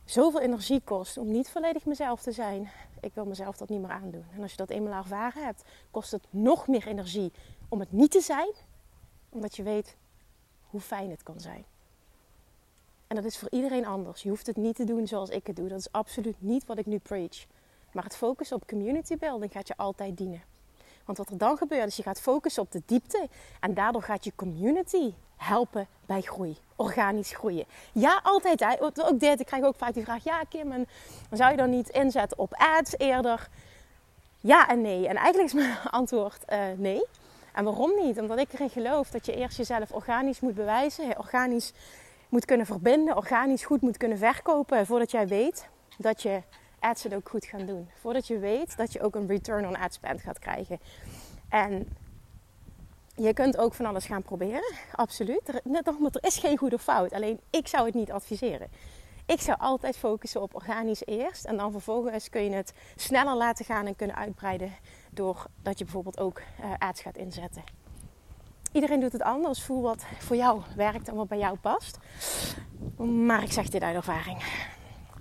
zoveel 0.05 0.41
energie 0.41 0.81
kost 0.83 1.17
om 1.17 1.31
niet 1.31 1.49
volledig 1.49 1.85
mezelf 1.85 2.21
te 2.21 2.31
zijn. 2.31 2.69
Ik 2.99 3.13
wil 3.13 3.25
mezelf 3.25 3.57
dat 3.57 3.69
niet 3.69 3.81
meer 3.81 3.89
aandoen. 3.89 4.25
En 4.35 4.41
als 4.41 4.51
je 4.51 4.57
dat 4.57 4.69
eenmaal 4.69 4.93
ervaren 4.93 5.43
hebt, 5.43 5.63
kost 5.91 6.11
het 6.11 6.23
nog 6.29 6.67
meer 6.67 6.87
energie 6.87 7.31
om 7.69 7.79
het 7.79 7.91
niet 7.91 8.11
te 8.11 8.21
zijn, 8.21 8.51
omdat 9.29 9.55
je 9.55 9.63
weet 9.63 9.95
hoe 10.69 10.81
fijn 10.81 11.09
het 11.09 11.23
kan 11.23 11.39
zijn. 11.39 11.65
En 13.07 13.15
dat 13.15 13.25
is 13.25 13.37
voor 13.37 13.49
iedereen 13.51 13.85
anders. 13.85 14.23
Je 14.23 14.29
hoeft 14.29 14.47
het 14.47 14.55
niet 14.55 14.75
te 14.75 14.83
doen 14.83 15.07
zoals 15.07 15.29
ik 15.29 15.47
het 15.47 15.55
doe. 15.55 15.67
Dat 15.67 15.79
is 15.79 15.91
absoluut 15.91 16.35
niet 16.39 16.65
wat 16.65 16.77
ik 16.77 16.85
nu 16.85 16.97
preach. 16.97 17.45
Maar 17.91 18.03
het 18.03 18.15
focussen 18.15 18.55
op 18.55 18.67
community 18.67 19.17
building 19.17 19.51
gaat 19.51 19.67
je 19.67 19.77
altijd 19.77 20.17
dienen. 20.17 20.41
Want 21.05 21.17
wat 21.17 21.29
er 21.29 21.37
dan 21.37 21.57
gebeurt 21.57 21.87
is 21.87 21.95
je 21.95 22.03
gaat 22.03 22.21
focussen 22.21 22.63
op 22.63 22.71
de 22.71 22.81
diepte 22.85 23.27
en 23.59 23.73
daardoor 23.73 24.03
gaat 24.03 24.23
je 24.23 24.31
community 24.35 25.13
helpen 25.37 25.87
bij 26.05 26.21
groei. 26.21 26.57
Organisch 26.75 27.31
groeien. 27.31 27.65
Ja, 27.91 28.19
altijd. 28.23 28.81
Ook 28.81 29.19
dit. 29.19 29.39
Ik 29.39 29.45
krijg 29.45 29.63
ook 29.63 29.75
vaak 29.75 29.93
die 29.93 30.03
vraag. 30.03 30.23
Ja, 30.23 30.43
Kim, 30.49 30.71
en 30.71 30.87
zou 31.31 31.51
je 31.51 31.57
dan 31.57 31.69
niet 31.69 31.89
inzetten 31.89 32.37
op 32.37 32.53
ads 32.53 32.97
eerder? 32.97 33.49
Ja 34.39 34.67
en 34.67 34.81
nee. 34.81 35.07
En 35.07 35.15
eigenlijk 35.15 35.47
is 35.47 35.53
mijn 35.53 35.77
antwoord 35.99 36.43
uh, 36.49 36.59
nee. 36.77 37.05
En 37.53 37.63
waarom 37.63 37.91
niet? 38.03 38.19
Omdat 38.19 38.39
ik 38.39 38.53
erin 38.53 38.69
geloof 38.69 39.09
dat 39.09 39.25
je 39.25 39.35
eerst 39.35 39.57
jezelf 39.57 39.91
organisch 39.91 40.39
moet 40.39 40.55
bewijzen. 40.55 41.17
Organisch 41.17 41.73
moet 42.29 42.45
kunnen 42.45 42.65
verbinden. 42.65 43.15
Organisch 43.15 43.65
goed 43.65 43.81
moet 43.81 43.97
kunnen 43.97 44.17
verkopen. 44.17 44.85
Voordat 44.85 45.11
jij 45.11 45.27
weet 45.27 45.67
dat 45.97 46.21
je 46.21 46.41
ads 46.79 47.03
het 47.03 47.13
ook 47.13 47.29
goed 47.29 47.45
gaan 47.45 47.65
doen. 47.65 47.89
Voordat 47.99 48.27
je 48.27 48.39
weet 48.39 48.77
dat 48.77 48.93
je 48.93 49.01
ook 49.01 49.15
een 49.15 49.27
return 49.27 49.67
on 49.67 49.77
ad 49.77 49.93
spend 49.93 50.21
gaat 50.21 50.39
krijgen. 50.39 50.79
En 51.49 51.87
je 53.15 53.33
kunt 53.33 53.57
ook 53.57 53.73
van 53.73 53.85
alles 53.85 54.05
gaan 54.05 54.21
proberen, 54.21 54.73
absoluut. 54.91 55.47
Er, 55.47 55.61
net 55.63 55.87
er 55.87 55.95
is 56.19 56.37
geen 56.37 56.57
goed 56.57 56.73
of 56.73 56.81
fout. 56.81 57.13
Alleen 57.13 57.39
ik 57.49 57.67
zou 57.67 57.85
het 57.85 57.95
niet 57.95 58.11
adviseren. 58.11 58.67
Ik 59.25 59.41
zou 59.41 59.59
altijd 59.59 59.97
focussen 59.97 60.41
op 60.41 60.55
organisch 60.55 61.05
eerst. 61.05 61.45
En 61.45 61.57
dan 61.57 61.71
vervolgens 61.71 62.29
kun 62.29 62.43
je 62.43 62.49
het 62.49 62.73
sneller 62.95 63.35
laten 63.35 63.65
gaan 63.65 63.85
en 63.85 63.95
kunnen 63.95 64.15
uitbreiden. 64.15 64.73
Doordat 65.11 65.77
je 65.77 65.83
bijvoorbeeld 65.83 66.19
ook 66.19 66.39
uh, 66.39 66.73
ads 66.77 67.01
gaat 67.01 67.17
inzetten. 67.17 67.63
Iedereen 68.77 68.99
doet 68.99 69.11
het 69.11 69.21
anders. 69.21 69.63
Voel 69.63 69.81
wat 69.81 70.05
voor 70.17 70.35
jou 70.35 70.61
werkt 70.75 71.07
en 71.07 71.15
wat 71.15 71.27
bij 71.27 71.37
jou 71.37 71.57
past. 71.57 71.97
Maar 72.97 73.43
ik 73.43 73.51
zeg 73.51 73.69
dit 73.69 73.81
uit 73.81 73.95
ervaring. 73.95 74.43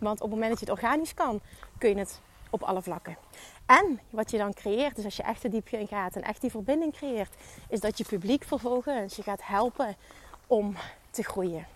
Want 0.00 0.20
op 0.20 0.30
het 0.30 0.30
moment 0.30 0.50
dat 0.50 0.60
je 0.60 0.64
het 0.64 0.74
organisch 0.74 1.14
kan, 1.14 1.40
kun 1.78 1.88
je 1.88 1.96
het 1.96 2.20
op 2.50 2.62
alle 2.62 2.82
vlakken. 2.82 3.16
En 3.66 4.00
wat 4.10 4.30
je 4.30 4.38
dan 4.38 4.54
creëert, 4.54 4.96
dus 4.96 5.04
als 5.04 5.16
je 5.16 5.22
echt 5.22 5.42
de 5.42 5.48
diepte 5.48 5.86
gaat 5.86 6.16
en 6.16 6.22
echt 6.22 6.40
die 6.40 6.50
verbinding 6.50 6.92
creëert, 6.92 7.34
is 7.68 7.80
dat 7.80 7.98
je 7.98 8.04
publiek 8.04 8.44
vervolgens 8.44 9.16
je 9.16 9.22
gaat 9.22 9.46
helpen 9.46 9.96
om 10.46 10.76
te 11.10 11.22
groeien. 11.22 11.66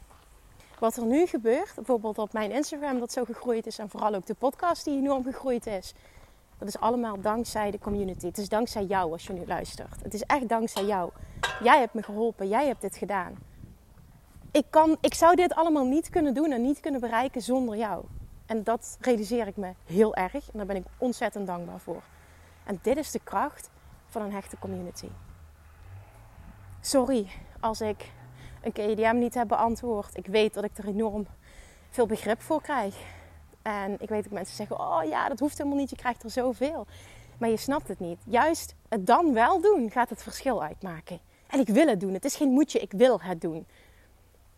Wat 0.78 0.96
er 0.96 1.04
nu 1.04 1.26
gebeurt, 1.26 1.74
bijvoorbeeld 1.74 2.18
op 2.18 2.32
mijn 2.32 2.50
Instagram 2.50 2.98
dat 2.98 3.12
zo 3.12 3.24
gegroeid 3.24 3.66
is 3.66 3.78
en 3.78 3.90
vooral 3.90 4.14
ook 4.14 4.26
de 4.26 4.34
podcast 4.34 4.84
die 4.84 4.98
enorm 4.98 5.24
gegroeid 5.24 5.66
is. 5.66 5.94
Dat 6.60 6.68
is 6.68 6.78
allemaal 6.78 7.20
dankzij 7.20 7.70
de 7.70 7.78
community. 7.78 8.26
Het 8.26 8.38
is 8.38 8.48
dankzij 8.48 8.84
jou 8.84 9.12
als 9.12 9.26
je 9.26 9.32
nu 9.32 9.46
luistert. 9.46 10.02
Het 10.02 10.14
is 10.14 10.22
echt 10.22 10.48
dankzij 10.48 10.84
jou. 10.84 11.10
Jij 11.62 11.78
hebt 11.78 11.94
me 11.94 12.02
geholpen. 12.02 12.48
Jij 12.48 12.66
hebt 12.66 12.80
dit 12.80 12.96
gedaan. 12.96 13.34
Ik, 14.50 14.64
kan, 14.70 14.96
ik 15.00 15.14
zou 15.14 15.36
dit 15.36 15.54
allemaal 15.54 15.84
niet 15.84 16.10
kunnen 16.10 16.34
doen 16.34 16.52
en 16.52 16.62
niet 16.62 16.80
kunnen 16.80 17.00
bereiken 17.00 17.42
zonder 17.42 17.76
jou. 17.76 18.04
En 18.46 18.62
dat 18.62 18.96
realiseer 19.00 19.46
ik 19.46 19.56
me 19.56 19.72
heel 19.84 20.14
erg. 20.14 20.34
En 20.34 20.52
daar 20.52 20.66
ben 20.66 20.76
ik 20.76 20.84
ontzettend 20.98 21.46
dankbaar 21.46 21.80
voor. 21.80 22.02
En 22.64 22.78
dit 22.82 22.96
is 22.96 23.10
de 23.10 23.20
kracht 23.24 23.70
van 24.06 24.22
een 24.22 24.32
hechte 24.32 24.58
community. 24.58 25.08
Sorry 26.80 27.26
als 27.60 27.80
ik 27.80 28.12
een 28.62 28.72
KDM 28.72 29.18
niet 29.18 29.34
heb 29.34 29.48
beantwoord. 29.48 30.16
Ik 30.16 30.26
weet 30.26 30.54
dat 30.54 30.64
ik 30.64 30.78
er 30.78 30.86
enorm 30.86 31.26
veel 31.90 32.06
begrip 32.06 32.42
voor 32.42 32.62
krijg. 32.62 32.94
En 33.62 33.96
ik 34.00 34.08
weet 34.08 34.22
dat 34.22 34.32
mensen 34.32 34.56
zeggen: 34.56 34.80
Oh 34.80 35.00
ja, 35.04 35.28
dat 35.28 35.38
hoeft 35.38 35.58
helemaal 35.58 35.78
niet, 35.78 35.90
je 35.90 35.96
krijgt 35.96 36.22
er 36.22 36.30
zoveel. 36.30 36.86
Maar 37.38 37.48
je 37.48 37.56
snapt 37.56 37.88
het 37.88 38.00
niet. 38.00 38.18
Juist 38.24 38.74
het 38.88 39.06
dan 39.06 39.32
wel 39.32 39.60
doen 39.60 39.90
gaat 39.90 40.10
het 40.10 40.22
verschil 40.22 40.62
uitmaken. 40.62 41.20
En 41.46 41.60
ik 41.60 41.68
wil 41.68 41.86
het 41.86 42.00
doen. 42.00 42.12
Het 42.12 42.24
is 42.24 42.36
geen 42.36 42.48
moedje, 42.50 42.78
ik 42.78 42.92
wil 42.92 43.20
het 43.20 43.40
doen. 43.40 43.66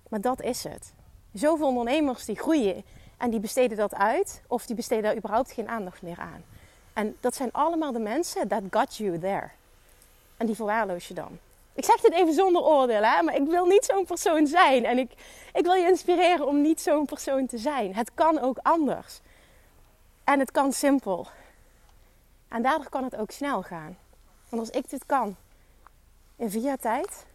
Maar 0.08 0.20
dat 0.20 0.42
is 0.42 0.64
het. 0.64 0.92
Zoveel 1.32 1.66
ondernemers 1.66 2.24
die 2.24 2.38
groeien 2.38 2.84
en 3.16 3.30
die 3.30 3.40
besteden 3.40 3.76
dat 3.76 3.94
uit, 3.94 4.42
of 4.46 4.66
die 4.66 4.76
besteden 4.76 5.04
daar 5.04 5.16
überhaupt 5.16 5.52
geen 5.52 5.68
aandacht 5.68 6.02
meer 6.02 6.18
aan. 6.18 6.44
En 6.92 7.16
dat 7.20 7.34
zijn 7.34 7.52
allemaal 7.52 7.92
de 7.92 7.98
mensen 7.98 8.48
that 8.48 8.62
got 8.70 8.96
you 8.96 9.18
there. 9.18 9.48
En 10.36 10.46
die 10.46 10.56
verwaarloos 10.56 11.08
je 11.08 11.14
dan. 11.14 11.38
Ik 11.74 11.85
zeg 11.85 12.00
dit 12.00 12.12
even 12.12 12.32
zonder 12.32 12.62
oordeel, 12.62 13.02
hè? 13.02 13.22
maar 13.22 13.35
ik 13.35 13.46
wil 13.46 13.66
niet 13.66 13.85
zo'n 13.85 14.04
persoon 14.04 14.46
zijn. 14.46 14.85
En 14.85 14.98
ik, 14.98 15.12
ik 15.52 15.64
wil 15.64 15.74
je 15.74 15.87
inspireren 15.87 16.46
om 16.46 16.61
niet 16.61 16.80
zo'n 16.80 17.06
persoon 17.06 17.46
te 17.46 17.58
zijn. 17.58 17.94
Het 17.94 18.14
kan 18.14 18.38
ook 18.38 18.58
anders. 18.62 19.20
En 20.24 20.38
het 20.38 20.50
kan 20.50 20.72
simpel. 20.72 21.26
En 22.48 22.62
daardoor 22.62 22.88
kan 22.88 23.04
het 23.04 23.16
ook 23.16 23.30
snel 23.30 23.62
gaan. 23.62 23.98
Want 24.48 24.62
als 24.62 24.70
ik 24.70 24.90
dit 24.90 25.06
kan 25.06 25.37
in 26.37 26.61
jaar 26.61 26.78
tijd, 26.78 27.26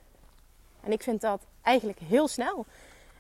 en 0.84 0.92
ik 0.92 1.04
vind 1.04 1.22
dat 1.22 1.42
eigenlijk 1.62 2.00
heel 2.00 2.28
snel. 2.28 2.66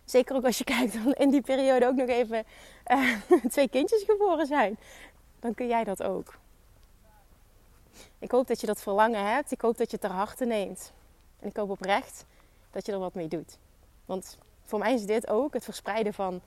Zeker 0.05 0.35
ook 0.35 0.45
als 0.45 0.57
je 0.57 0.63
kijkt 0.75 1.03
dat 1.03 1.17
in 1.17 1.29
die 1.29 1.41
periode 1.41 1.87
ook 1.87 1.95
nog 1.95 2.07
even 2.07 2.45
uh, 2.87 3.15
twee 3.51 3.69
kindjes 3.69 4.03
geboren 4.03 4.45
zijn. 4.45 4.77
Dan 5.39 5.53
kun 5.53 5.67
jij 5.67 5.83
dat 5.83 6.03
ook. 6.03 6.37
Ik 8.19 8.31
hoop 8.31 8.47
dat 8.47 8.61
je 8.61 8.67
dat 8.67 8.81
verlangen 8.81 9.25
hebt. 9.25 9.51
Ik 9.51 9.61
hoop 9.61 9.77
dat 9.77 9.91
je 9.91 9.97
het 10.01 10.09
ter 10.09 10.17
harte 10.17 10.45
neemt. 10.45 10.93
En 11.39 11.47
ik 11.47 11.57
hoop 11.57 11.69
oprecht 11.69 12.25
dat 12.71 12.85
je 12.85 12.91
er 12.91 12.99
wat 12.99 13.13
mee 13.13 13.27
doet. 13.27 13.57
Want 14.05 14.37
voor 14.63 14.79
mij 14.79 14.93
is 14.93 15.05
dit 15.05 15.27
ook 15.27 15.53
het 15.53 15.63
verspreiden 15.63 16.13
van 16.13 16.41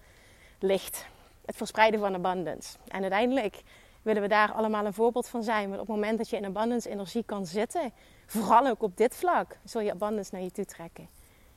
licht. 0.58 1.06
Het 1.44 1.56
verspreiden 1.56 2.00
van 2.00 2.14
abundance. 2.14 2.76
En 2.88 3.00
uiteindelijk 3.00 3.62
willen 4.02 4.22
we 4.22 4.28
daar 4.28 4.52
allemaal 4.52 4.86
een 4.86 4.94
voorbeeld 4.94 5.28
van 5.28 5.42
zijn. 5.42 5.68
Maar 5.68 5.80
op 5.80 5.86
het 5.86 5.96
moment 5.96 6.18
dat 6.18 6.28
je 6.28 6.36
in 6.36 6.44
abundance 6.44 6.90
energie 6.90 7.24
kan 7.24 7.46
zitten, 7.46 7.92
vooral 8.26 8.66
ook 8.66 8.82
op 8.82 8.96
dit 8.96 9.14
vlak, 9.14 9.58
zul 9.64 9.80
je 9.80 9.92
abundance 9.92 10.34
naar 10.34 10.42
je 10.42 10.50
toe 10.50 10.64
trekken. 10.64 11.08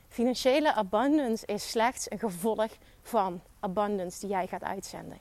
Financiële 0.08 0.74
abundance 0.74 1.46
is 1.46 1.70
slechts 1.70 2.12
een 2.12 2.20
gevolg 2.20 2.70
van 3.02 3.42
abundance 3.60 4.20
die 4.20 4.30
jij 4.30 4.48
gaat 4.48 4.64
uitzenden. 4.64 5.20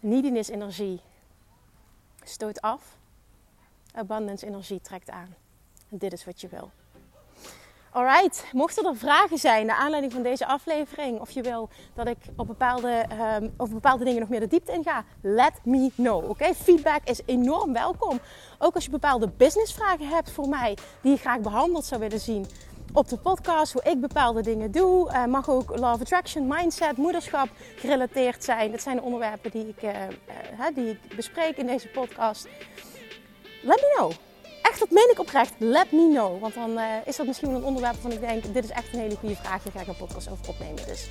Neediness 0.00 0.48
energie 0.48 1.00
stoot 2.24 2.60
af. 2.60 2.96
Abundance 3.94 4.46
energie 4.46 4.80
trekt 4.80 5.10
aan. 5.10 5.34
En 5.88 5.98
dit 5.98 6.12
is 6.12 6.24
wat 6.24 6.40
je 6.40 6.48
wil. 6.48 6.70
Alright, 7.94 8.44
mochten 8.52 8.86
er 8.86 8.96
vragen 8.96 9.38
zijn 9.38 9.66
naar 9.66 9.76
aanleiding 9.76 10.12
van 10.12 10.22
deze 10.22 10.46
aflevering, 10.46 11.20
of 11.20 11.30
je 11.30 11.42
wil 11.42 11.68
dat 11.94 12.06
ik 12.06 12.16
op 12.36 12.46
bepaalde, 12.46 13.04
um, 13.40 13.54
over 13.56 13.74
bepaalde 13.74 14.04
dingen 14.04 14.20
nog 14.20 14.28
meer 14.28 14.40
de 14.40 14.46
diepte 14.46 14.72
in 14.72 14.82
ga, 14.82 15.04
let 15.22 15.52
me 15.64 15.90
know. 15.96 16.30
Oké, 16.30 16.54
feedback 16.54 17.00
is 17.04 17.20
enorm 17.26 17.72
welkom. 17.72 18.20
Ook 18.58 18.74
als 18.74 18.84
je 18.84 18.90
bepaalde 18.90 19.28
businessvragen 19.28 20.08
hebt 20.08 20.30
voor 20.30 20.48
mij, 20.48 20.76
die 21.00 21.12
je 21.12 21.18
graag 21.18 21.40
behandeld 21.40 21.84
zou 21.84 22.00
willen 22.00 22.20
zien 22.20 22.46
op 22.92 23.08
de 23.08 23.18
podcast, 23.18 23.72
hoe 23.72 23.82
ik 23.82 24.00
bepaalde 24.00 24.42
dingen 24.42 24.70
doe. 24.70 25.10
Uh, 25.10 25.24
mag 25.24 25.50
ook 25.50 25.78
Law 25.78 25.94
of 25.94 26.00
Attraction, 26.00 26.46
Mindset, 26.46 26.96
Moederschap 26.96 27.48
gerelateerd 27.76 28.44
zijn. 28.44 28.70
Dat 28.70 28.82
zijn 28.82 28.96
de 28.96 29.02
onderwerpen 29.02 29.50
die 29.50 29.68
ik, 29.68 29.82
uh, 29.82 29.90
uh, 29.90 30.66
die 30.74 30.88
ik 30.88 31.16
bespreek 31.16 31.56
in 31.56 31.66
deze 31.66 31.88
podcast. 31.88 32.48
Let 33.62 33.76
me 33.76 33.94
know 33.96 34.12
echt, 34.62 34.78
dat 34.78 34.90
meen 34.90 35.10
ik 35.10 35.18
oprecht. 35.18 35.52
Let 35.58 35.92
me 35.92 36.10
know. 36.12 36.40
Want 36.40 36.54
dan 36.54 36.70
uh, 36.70 36.84
is 37.04 37.16
dat 37.16 37.26
misschien 37.26 37.48
wel 37.48 37.56
een 37.56 37.64
onderwerp 37.64 37.96
van 38.00 38.12
ik 38.12 38.20
denk, 38.20 38.54
dit 38.54 38.64
is 38.64 38.70
echt 38.70 38.92
een 38.92 39.00
hele 39.00 39.16
goede 39.16 39.36
vraag. 39.36 39.62
Hier 39.62 39.72
ga 39.72 39.80
ik 39.80 39.86
een 39.86 39.96
podcast 39.96 40.30
over 40.30 40.48
opnemen. 40.48 40.86
Dus 40.86 41.06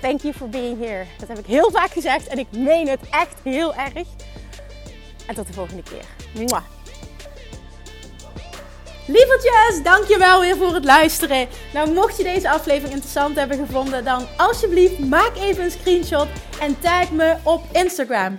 thank 0.00 0.20
you 0.20 0.34
for 0.34 0.48
being 0.48 0.84
here. 0.84 1.04
Dat 1.18 1.28
heb 1.28 1.38
ik 1.38 1.46
heel 1.46 1.70
vaak 1.70 1.90
gezegd 1.90 2.26
en 2.26 2.38
ik 2.38 2.46
meen 2.50 2.88
het 2.88 3.00
echt 3.10 3.34
heel 3.42 3.74
erg. 3.74 4.08
En 5.26 5.34
tot 5.34 5.46
de 5.46 5.52
volgende 5.52 5.82
keer. 5.82 6.04
Mwah. 6.44 6.64
Lievertjes, 9.06 9.82
dankjewel 9.82 10.40
weer 10.40 10.56
voor 10.56 10.74
het 10.74 10.84
luisteren. 10.84 11.48
Nou, 11.72 11.92
mocht 11.92 12.16
je 12.16 12.22
deze 12.22 12.50
aflevering 12.50 12.92
interessant 12.92 13.36
hebben 13.36 13.58
gevonden, 13.58 14.04
dan 14.04 14.26
alsjeblieft 14.36 14.98
maak 14.98 15.36
even 15.36 15.64
een 15.64 15.70
screenshot 15.70 16.26
en 16.60 16.80
tag 16.80 17.10
me 17.10 17.36
op 17.42 17.62
Instagram. 17.72 18.38